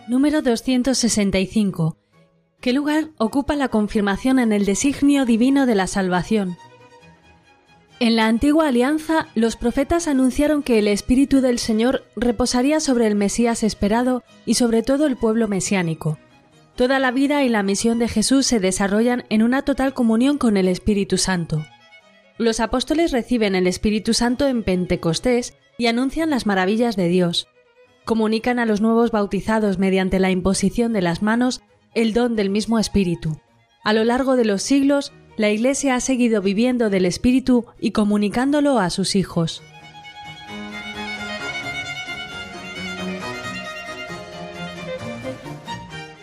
[0.09, 1.97] Número 265.
[2.59, 6.57] ¿Qué lugar ocupa la confirmación en el designio divino de la salvación?
[7.99, 13.15] En la antigua alianza, los profetas anunciaron que el Espíritu del Señor reposaría sobre el
[13.15, 16.17] Mesías esperado y sobre todo el pueblo mesiánico.
[16.75, 20.57] Toda la vida y la misión de Jesús se desarrollan en una total comunión con
[20.57, 21.63] el Espíritu Santo.
[22.39, 27.47] Los apóstoles reciben el Espíritu Santo en Pentecostés y anuncian las maravillas de Dios.
[28.05, 31.61] Comunican a los nuevos bautizados mediante la imposición de las manos
[31.93, 33.39] el don del mismo Espíritu.
[33.83, 38.79] A lo largo de los siglos, la Iglesia ha seguido viviendo del Espíritu y comunicándolo
[38.79, 39.61] a sus hijos.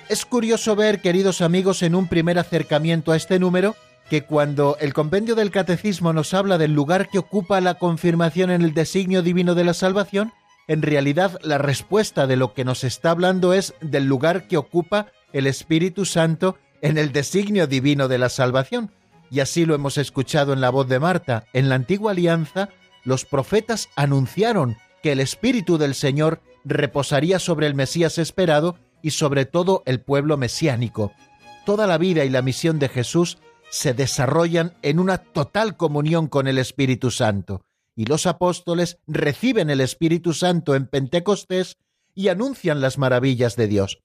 [0.08, 3.76] Es curioso ver, queridos amigos, en un primer acercamiento a este número,
[4.08, 8.62] que cuando el compendio del catecismo nos habla del lugar que ocupa la confirmación en
[8.62, 10.32] el designio divino de la salvación,
[10.66, 15.06] en realidad la respuesta de lo que nos está hablando es del lugar que ocupa
[15.32, 18.90] el Espíritu Santo en el designio divino de la salvación,
[19.30, 21.46] y así lo hemos escuchado en la voz de Marta.
[21.52, 22.68] En la antigua alianza,
[23.04, 29.46] los profetas anunciaron que el Espíritu del Señor reposaría sobre el Mesías esperado y sobre
[29.46, 31.12] todo el pueblo mesiánico.
[31.64, 33.38] Toda la vida y la misión de Jesús
[33.70, 37.62] se desarrollan en una total comunión con el Espíritu Santo,
[37.94, 41.76] y los apóstoles reciben el Espíritu Santo en Pentecostés
[42.14, 44.00] y anuncian las maravillas de Dios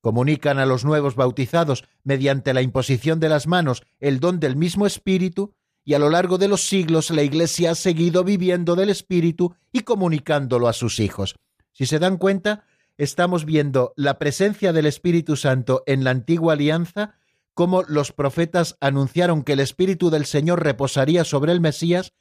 [0.00, 4.86] comunican a los nuevos bautizados mediante la imposición de las manos el don del mismo
[4.86, 9.54] Espíritu, y a lo largo de los siglos la Iglesia ha seguido viviendo del Espíritu
[9.72, 11.34] y comunicándolo a sus hijos.
[11.72, 12.64] Si se dan cuenta,
[12.98, 17.14] estamos viendo la presencia del Espíritu Santo en la antigua alianza
[17.54, 22.12] cómo los profetas anunciaron que el Espíritu del Señor reposaría sobre el Mesías,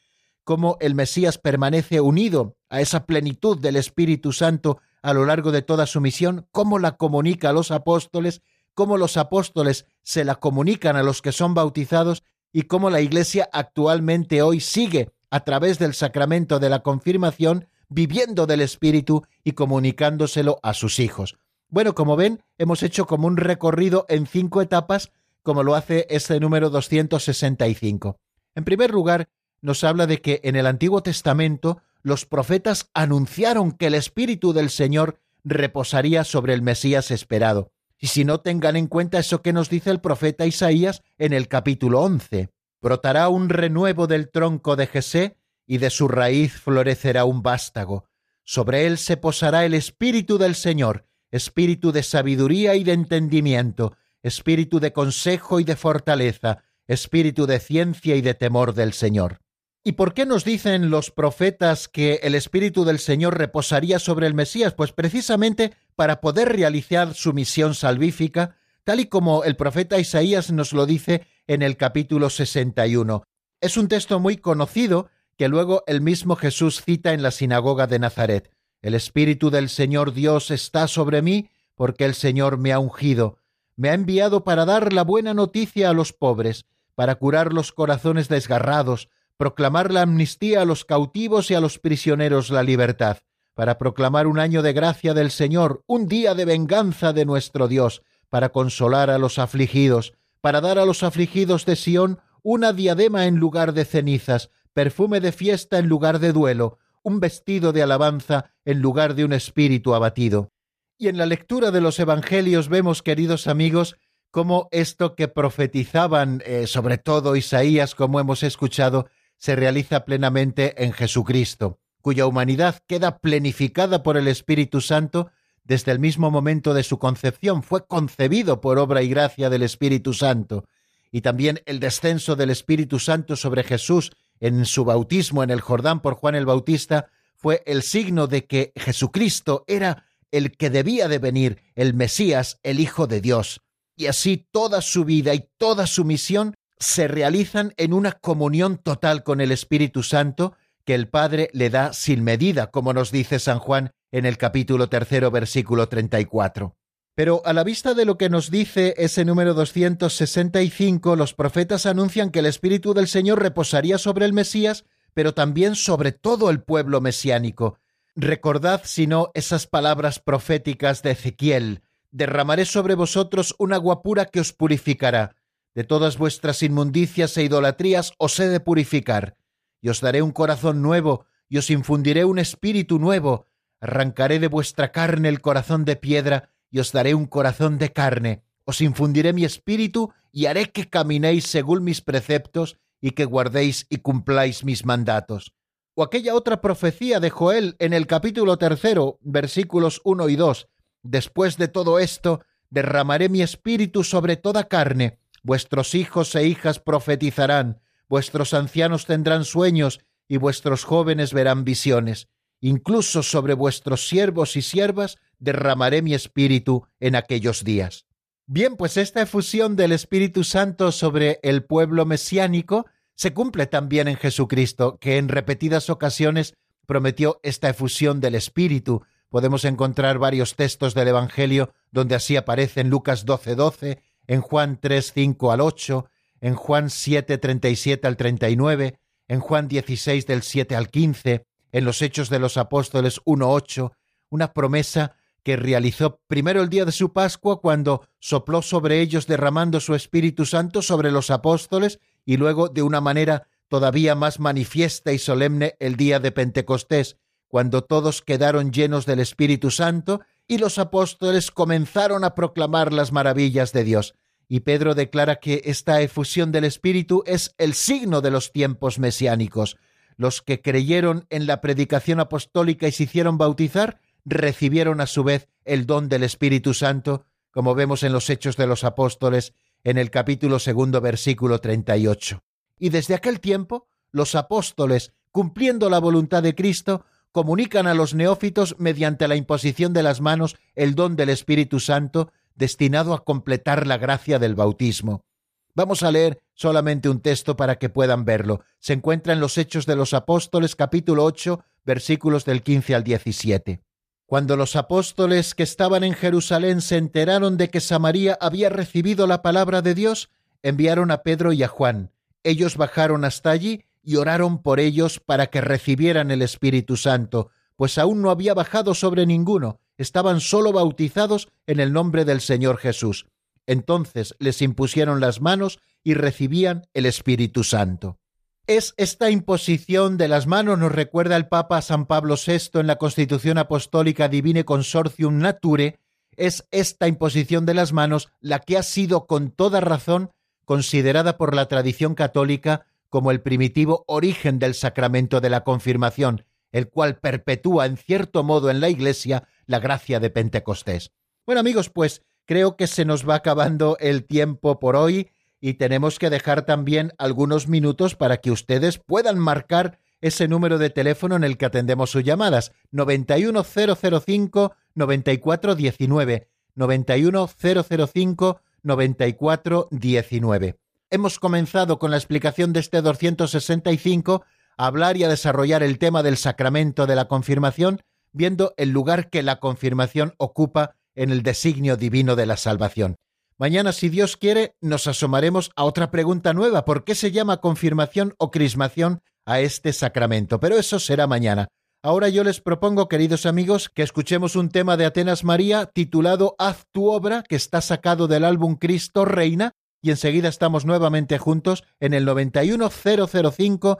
[0.43, 5.61] cómo el Mesías permanece unido a esa plenitud del Espíritu Santo a lo largo de
[5.61, 8.41] toda su misión, cómo la comunica a los apóstoles,
[8.73, 13.49] cómo los apóstoles se la comunican a los que son bautizados y cómo la Iglesia
[13.51, 20.59] actualmente hoy sigue a través del sacramento de la confirmación, viviendo del Espíritu y comunicándoselo
[20.63, 21.37] a sus hijos.
[21.69, 25.11] Bueno, como ven, hemos hecho como un recorrido en cinco etapas,
[25.43, 28.17] como lo hace este número 265.
[28.55, 29.29] En primer lugar,
[29.61, 34.69] nos habla de que en el Antiguo Testamento los profetas anunciaron que el Espíritu del
[34.69, 37.71] Señor reposaría sobre el Mesías esperado.
[37.97, 41.47] Y si no tengan en cuenta eso que nos dice el profeta Isaías en el
[41.47, 42.49] capítulo 11.
[42.81, 48.05] Brotará un renuevo del tronco de Jesé y de su raíz florecerá un vástago.
[48.43, 54.79] Sobre él se posará el Espíritu del Señor, espíritu de sabiduría y de entendimiento, espíritu
[54.79, 59.41] de consejo y de fortaleza, espíritu de ciencia y de temor del Señor.
[59.83, 64.33] ¿Y por qué nos dicen los profetas que el Espíritu del Señor reposaría sobre el
[64.33, 64.73] Mesías?
[64.73, 70.73] Pues precisamente para poder realizar su misión salvífica, tal y como el profeta Isaías nos
[70.73, 73.23] lo dice en el capítulo 61.
[73.61, 77.99] Es un texto muy conocido que luego el mismo Jesús cita en la sinagoga de
[77.99, 78.51] Nazaret.
[78.81, 83.37] El Espíritu del Señor Dios está sobre mí, porque el Señor me ha ungido.
[83.77, 86.65] Me ha enviado para dar la buena noticia a los pobres,
[86.95, 89.07] para curar los corazones desgarrados,
[89.39, 93.19] proclamar la amnistía a los cautivos y a los prisioneros la libertad,
[93.53, 98.03] para proclamar un año de gracia del Señor, un día de venganza de nuestro Dios,
[98.27, 100.11] para consolar a los afligidos,
[100.41, 105.31] para dar a los afligidos de Sión una diadema en lugar de cenizas, perfume de
[105.31, 110.51] fiesta en lugar de duelo, un vestido de alabanza en lugar de un espíritu abatido.
[110.97, 113.95] Y en la lectura de los Evangelios vemos, queridos amigos,
[114.31, 119.07] cómo esto que profetizaban, eh, sobre todo Isaías, como hemos escuchado,
[119.39, 125.31] se realiza plenamente en Jesucristo, cuya humanidad queda plenificada por el Espíritu Santo
[125.63, 130.13] desde el mismo momento de su concepción, fue concebido por obra y gracia del Espíritu
[130.13, 130.65] Santo,
[131.11, 136.01] y también el descenso del Espíritu Santo sobre Jesús en su bautismo en el Jordán
[136.01, 141.19] por Juan el Bautista fue el signo de que Jesucristo era el que debía de
[141.19, 143.61] venir, el Mesías, el Hijo de Dios.
[143.95, 149.23] Y así toda su vida y toda su misión se realizan en una comunión total
[149.23, 150.55] con el Espíritu Santo
[150.85, 154.89] que el Padre le da sin medida, como nos dice San Juan en el capítulo
[154.89, 156.75] tercero, versículo 34.
[157.15, 162.31] Pero a la vista de lo que nos dice ese número 265, los profetas anuncian
[162.31, 167.01] que el Espíritu del Señor reposaría sobre el Mesías, pero también sobre todo el pueblo
[167.01, 167.77] mesiánico.
[168.15, 174.39] Recordad, si no, esas palabras proféticas de Ezequiel, derramaré sobre vosotros un agua pura que
[174.39, 175.35] os purificará
[175.79, 179.37] de todas vuestras inmundicias e idolatrías os he de purificar,
[179.79, 183.45] y os daré un corazón nuevo, y os infundiré un espíritu nuevo,
[183.79, 188.43] arrancaré de vuestra carne el corazón de piedra, y os daré un corazón de carne,
[188.65, 193.99] os infundiré mi espíritu, y haré que caminéis según mis preceptos, y que guardéis y
[193.99, 195.53] cumpláis mis mandatos.
[195.95, 200.67] O aquella otra profecía de Joel en el capítulo tercero, versículos uno y dos.
[201.03, 207.81] Después de todo esto, derramaré mi espíritu sobre toda carne, Vuestros hijos e hijas profetizarán,
[208.07, 212.27] vuestros ancianos tendrán sueños y vuestros jóvenes verán visiones.
[212.61, 218.05] Incluso sobre vuestros siervos y siervas derramaré mi espíritu en aquellos días.
[218.45, 224.15] Bien, pues esta efusión del Espíritu Santo sobre el pueblo mesiánico se cumple también en
[224.17, 226.55] Jesucristo, que en repetidas ocasiones
[226.87, 229.03] prometió esta efusión del Espíritu.
[229.29, 234.77] Podemos encontrar varios textos del Evangelio donde así aparece en Lucas 12:12, 12, en Juan
[234.79, 236.05] 3, 5 al 8,
[236.41, 242.03] en Juan 7, 37 al 39, en Juan 16 del 7 al 15, en los
[242.03, 243.91] Hechos de los Apóstoles 1, 8,
[244.29, 249.79] una promesa que realizó primero el día de su Pascua cuando sopló sobre ellos derramando
[249.79, 255.17] su Espíritu Santo sobre los apóstoles y luego de una manera todavía más manifiesta y
[255.17, 257.17] solemne el día de Pentecostés,
[257.47, 263.71] cuando todos quedaron llenos del Espíritu Santo y los apóstoles comenzaron a proclamar las maravillas
[263.71, 264.15] de Dios.
[264.51, 269.77] Y Pedro declara que esta efusión del Espíritu es el signo de los tiempos mesiánicos.
[270.17, 275.47] Los que creyeron en la predicación apostólica y se hicieron bautizar, recibieron a su vez
[275.65, 280.09] el don del Espíritu Santo, como vemos en los Hechos de los Apóstoles en el
[280.09, 282.43] capítulo segundo versículo 38.
[282.79, 288.75] Y desde aquel tiempo, los apóstoles, cumpliendo la voluntad de Cristo, comunican a los neófitos
[288.79, 293.97] mediante la imposición de las manos el don del Espíritu Santo, destinado a completar la
[293.97, 295.25] gracia del bautismo.
[295.73, 298.61] Vamos a leer solamente un texto para que puedan verlo.
[298.79, 303.81] Se encuentra en los Hechos de los Apóstoles capítulo 8 versículos del 15 al 17.
[304.25, 309.41] Cuando los apóstoles que estaban en Jerusalén se enteraron de que Samaría había recibido la
[309.41, 310.29] palabra de Dios,
[310.61, 312.11] enviaron a Pedro y a Juan.
[312.43, 317.97] Ellos bajaron hasta allí y oraron por ellos para que recibieran el Espíritu Santo, pues
[317.97, 323.27] aún no había bajado sobre ninguno, estaban solo bautizados en el nombre del Señor Jesús.
[323.67, 328.17] Entonces les impusieron las manos y recibían el Espíritu Santo.
[328.65, 332.97] Es esta imposición de las manos, nos recuerda el Papa San Pablo VI en la
[332.97, 335.99] Constitución Apostólica Divine Consortium Nature,
[336.37, 340.31] es esta imposición de las manos la que ha sido con toda razón
[340.65, 346.89] considerada por la tradición católica como el primitivo origen del sacramento de la confirmación, el
[346.89, 351.11] cual perpetúa en cierto modo en la Iglesia la gracia de Pentecostés.
[351.45, 355.29] Bueno amigos, pues creo que se nos va acabando el tiempo por hoy
[355.61, 360.89] y tenemos que dejar también algunos minutos para que ustedes puedan marcar ese número de
[360.89, 370.79] teléfono en el que atendemos sus llamadas 91005 9419 91005 9419.
[371.11, 374.43] Hemos comenzado con la explicación de este 265
[374.77, 378.01] a hablar y a desarrollar el tema del sacramento de la confirmación,
[378.31, 383.15] viendo el lugar que la confirmación ocupa en el designio divino de la salvación.
[383.57, 386.85] Mañana, si Dios quiere, nos asomaremos a otra pregunta nueva.
[386.85, 390.61] ¿Por qué se llama confirmación o crismación a este sacramento?
[390.61, 391.67] Pero eso será mañana.
[392.01, 396.85] Ahora yo les propongo, queridos amigos, que escuchemos un tema de Atenas María titulado Haz
[396.93, 402.13] tu obra, que está sacado del álbum Cristo Reina, y enseguida estamos nuevamente juntos en
[402.13, 403.99] el 91005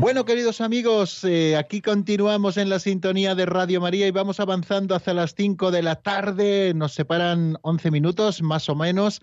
[0.00, 4.94] Bueno, queridos amigos, eh, aquí continuamos en la sintonía de Radio María y vamos avanzando
[4.94, 6.72] hacia las 5 de la tarde.
[6.72, 9.20] Nos separan 11 minutos más o menos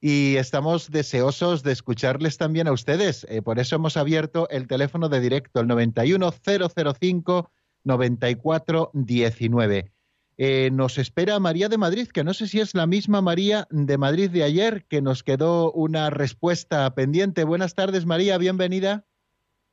[0.00, 3.24] y estamos deseosos de escucharles también a ustedes.
[3.30, 7.52] Eh, por eso hemos abierto el teléfono de directo, el 91005
[7.84, 9.92] 9419.
[10.38, 13.96] Eh, nos espera María de Madrid, que no sé si es la misma María de
[13.96, 17.44] Madrid de ayer, que nos quedó una respuesta pendiente.
[17.44, 19.04] Buenas tardes, María, bienvenida.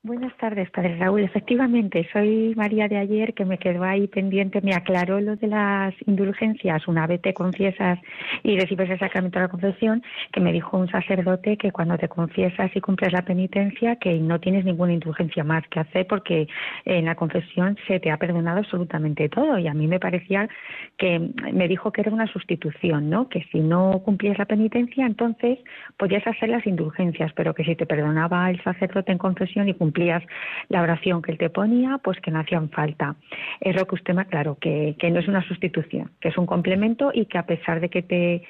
[0.06, 1.22] Buenas tardes, Padre Raúl.
[1.22, 5.94] Efectivamente, soy María de ayer, que me quedó ahí pendiente, me aclaró lo de las
[6.06, 6.90] indulgencias.
[6.90, 8.00] Una vez te confiesas
[8.44, 12.10] y recibes el sacramento de la confesión, que me dijo un sacerdote que cuando te
[12.10, 16.50] confiesas y cumples la penitencia, que no tienes ninguna indulgencia más que hacer porque
[16.84, 19.58] en la confesión se te ha perdonado absolutamente todo.
[19.58, 20.50] Y a mí me parecía
[20.98, 23.30] que me dijo que era una sustitución, ¿no?
[23.30, 25.60] Que si no cumplías la penitencia, entonces
[25.96, 29.93] podías hacer las indulgencias, pero que si te perdonaba el sacerdote en confesión y cumplías
[30.70, 33.16] la oración que él te ponía, pues que no hacían falta.
[33.62, 36.46] Es lo que usted me aclaró, que, que no es una sustitución, que es un
[36.46, 38.44] complemento y que a pesar de que te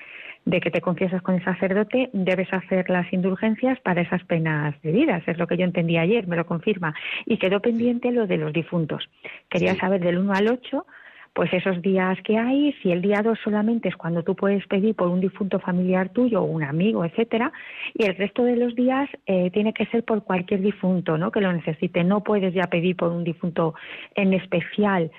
[0.45, 5.23] de que te confiesas con el sacerdote, debes hacer las indulgencias para esas penas debidas.
[5.27, 6.93] Es lo que yo entendí ayer, me lo confirma.
[7.25, 9.09] Y quedó pendiente lo de los difuntos.
[9.49, 10.85] Quería saber del 1 al 8
[11.33, 14.95] pues esos días que hay, si el día 2 solamente es cuando tú puedes pedir
[14.95, 17.51] por un difunto familiar tuyo o un amigo, etcétera,
[17.95, 21.31] y el resto de los días eh, tiene que ser por cualquier difunto, ¿no?
[21.31, 22.03] Que lo necesite.
[22.03, 23.73] No puedes ya pedir por un difunto
[24.15, 25.11] en especial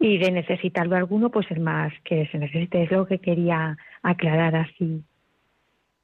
[0.00, 2.82] y de necesitarlo alguno, pues el más que se necesite.
[2.82, 5.04] Es lo que quería aclarar así.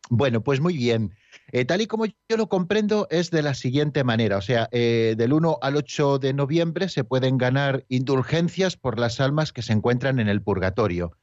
[0.09, 1.11] Bueno, pues muy bien.
[1.53, 4.37] Eh, tal y como yo lo comprendo, es de la siguiente manera.
[4.37, 9.21] O sea, eh, del 1 al 8 de noviembre se pueden ganar indulgencias por las
[9.21, 11.17] almas que se encuentran en el purgatorio.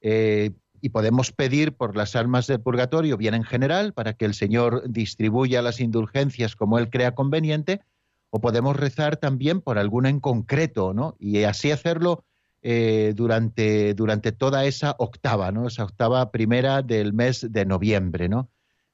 [0.00, 0.50] Eh,
[0.80, 4.90] y podemos pedir por las almas del purgatorio, bien en general, para que el Señor
[4.90, 7.82] distribuya las indulgencias como Él crea conveniente,
[8.30, 11.14] o podemos rezar también por alguna en concreto, ¿no?
[11.20, 12.24] Y así hacerlo
[13.14, 15.66] durante, durante toda esa octava, ¿no?
[15.66, 18.50] Esa octava primera del mes de noviembre, ¿no?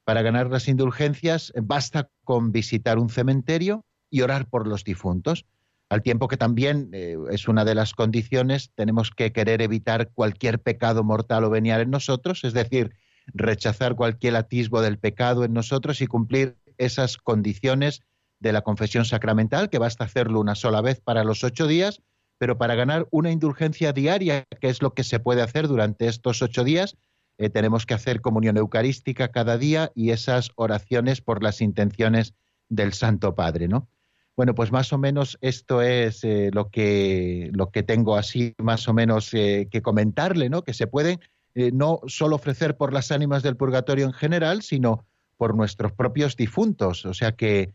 [0.09, 5.45] Para ganar las indulgencias basta con visitar un cementerio y orar por los difuntos,
[5.87, 10.61] al tiempo que también eh, es una de las condiciones, tenemos que querer evitar cualquier
[10.61, 12.95] pecado mortal o venial en nosotros, es decir,
[13.27, 18.01] rechazar cualquier atisbo del pecado en nosotros y cumplir esas condiciones
[18.39, 22.01] de la confesión sacramental, que basta hacerlo una sola vez para los ocho días,
[22.39, 26.41] pero para ganar una indulgencia diaria, que es lo que se puede hacer durante estos
[26.41, 26.97] ocho días,
[27.39, 32.33] eh, tenemos que hacer comunión eucarística cada día y esas oraciones por las intenciones
[32.67, 33.87] del Santo Padre, ¿no?
[34.35, 38.89] Bueno, pues más o menos esto es eh, lo, que, lo que tengo así más
[38.89, 40.63] o menos eh, que comentarle, ¿no?
[40.63, 41.21] Que se pueden
[41.55, 47.05] no solo ofrecer por las ánimas del purgatorio en general, sino por nuestros propios difuntos.
[47.05, 47.73] O sea que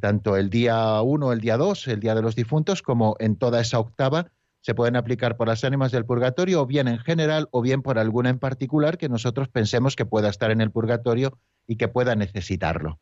[0.00, 3.60] tanto el día 1, el día 2, el día de los difuntos, como en toda
[3.60, 4.30] esa octava,
[4.60, 7.98] se pueden aplicar por las ánimas del purgatorio o bien en general o bien por
[7.98, 12.14] alguna en particular que nosotros pensemos que pueda estar en el purgatorio y que pueda
[12.14, 13.00] necesitarlo.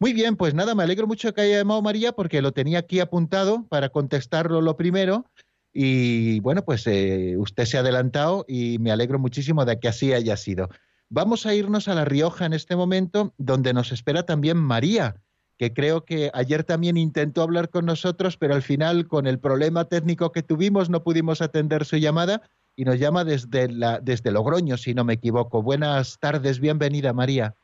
[0.00, 3.00] Muy bien, pues nada, me alegro mucho que haya llamado María porque lo tenía aquí
[3.00, 5.26] apuntado para contestarlo lo primero
[5.72, 10.12] y bueno, pues eh, usted se ha adelantado y me alegro muchísimo de que así
[10.12, 10.68] haya sido.
[11.08, 15.16] Vamos a irnos a La Rioja en este momento donde nos espera también María
[15.58, 19.86] que creo que ayer también intentó hablar con nosotros, pero al final con el problema
[19.86, 22.42] técnico que tuvimos no pudimos atender su llamada
[22.76, 25.62] y nos llama desde, la, desde Logroño, si no me equivoco.
[25.62, 27.54] Buenas tardes, bienvenida María.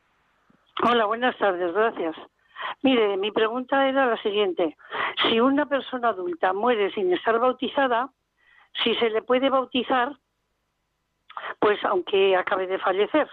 [0.83, 2.17] Hola, buenas tardes, gracias.
[2.81, 4.75] Mire, mi pregunta era la siguiente.
[5.23, 8.09] Si una persona adulta muere sin estar bautizada,
[8.83, 10.17] si se le puede bautizar,
[11.59, 13.29] pues aunque acabe de fallecer.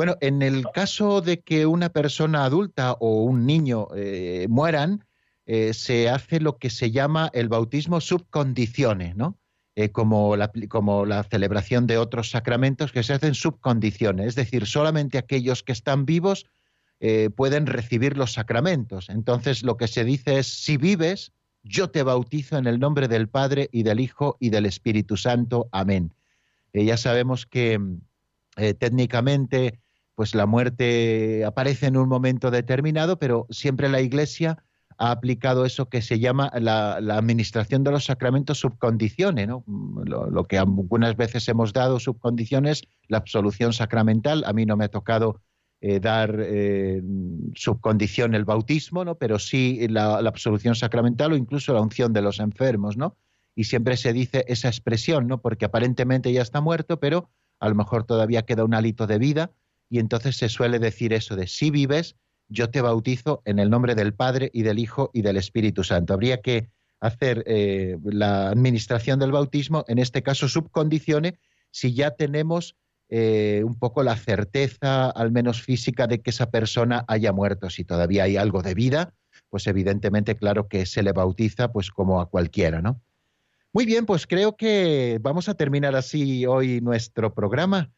[0.00, 5.04] Bueno, en el caso de que una persona adulta o un niño eh, mueran,
[5.44, 9.36] eh, se hace lo que se llama el bautismo subcondiciones, ¿no?
[9.74, 14.64] Eh, como, la, como la celebración de otros sacramentos que se hacen subcondiciones, es decir,
[14.66, 16.46] solamente aquellos que están vivos
[17.36, 19.10] pueden recibir los sacramentos.
[19.10, 21.32] Entonces, lo que se dice es, si vives,
[21.62, 25.68] yo te bautizo en el nombre del Padre y del Hijo y del Espíritu Santo.
[25.72, 26.14] Amén.
[26.72, 27.78] ya sabemos que
[28.78, 29.79] técnicamente
[30.20, 34.62] pues la muerte aparece en un momento determinado, pero siempre la Iglesia
[34.98, 39.64] ha aplicado eso que se llama la, administración de los sacramentos subcondiciones, ¿no?
[40.04, 44.44] Lo, que algunas veces hemos dado subcondiciones, la absolución sacramental.
[44.44, 45.40] A mí no me ha tocado
[45.80, 47.00] eh, dar eh,
[47.54, 49.14] subcondición el bautismo, ¿no?
[49.14, 53.16] Pero sí la, la, absolución sacramental o incluso la unción de los enfermos, ¿no?
[53.54, 55.40] Y siempre se dice esa expresión, ¿no?
[55.40, 59.52] Porque aparentemente ya está muerto, pero a lo mejor todavía queda un hálito de vida
[59.90, 62.16] y entonces se suele decir eso de si vives,
[62.48, 66.14] yo te bautizo en el nombre del Padre y del Hijo y del Espíritu Santo.
[66.14, 66.70] Habría que
[67.00, 71.38] hacer eh, la administración del bautismo, en este caso subcondicione,
[71.70, 72.76] si ya tenemos
[73.08, 77.68] eh, un poco la certeza, al menos física, de que esa persona haya muerto.
[77.68, 79.14] Si todavía hay algo de vida,
[79.48, 83.00] pues evidentemente, claro que se le bautiza pues como a cualquiera, ¿no?
[83.72, 87.90] Muy bien, pues creo que vamos a terminar así hoy nuestro programa.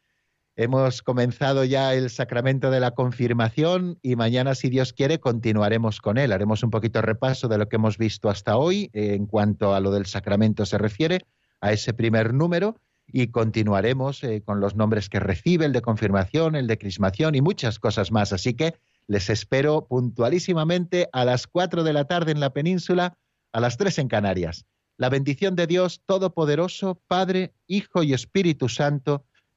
[0.55, 6.19] Hemos comenzado ya el sacramento de la confirmación y mañana, si Dios quiere, continuaremos con
[6.19, 6.31] él.
[6.31, 9.79] Haremos un poquito de repaso de lo que hemos visto hasta hoy en cuanto a
[9.79, 11.25] lo del sacramento se refiere,
[11.59, 12.77] a ese primer número,
[13.07, 17.41] y continuaremos eh, con los nombres que recibe, el de confirmación, el de crismación y
[17.41, 18.31] muchas cosas más.
[18.31, 18.75] Así que
[19.07, 23.17] les espero puntualísimamente a las cuatro de la tarde en la península,
[23.53, 24.65] a las tres en Canarias.
[24.97, 29.25] La bendición de Dios Todopoderoso, Padre, Hijo y Espíritu Santo,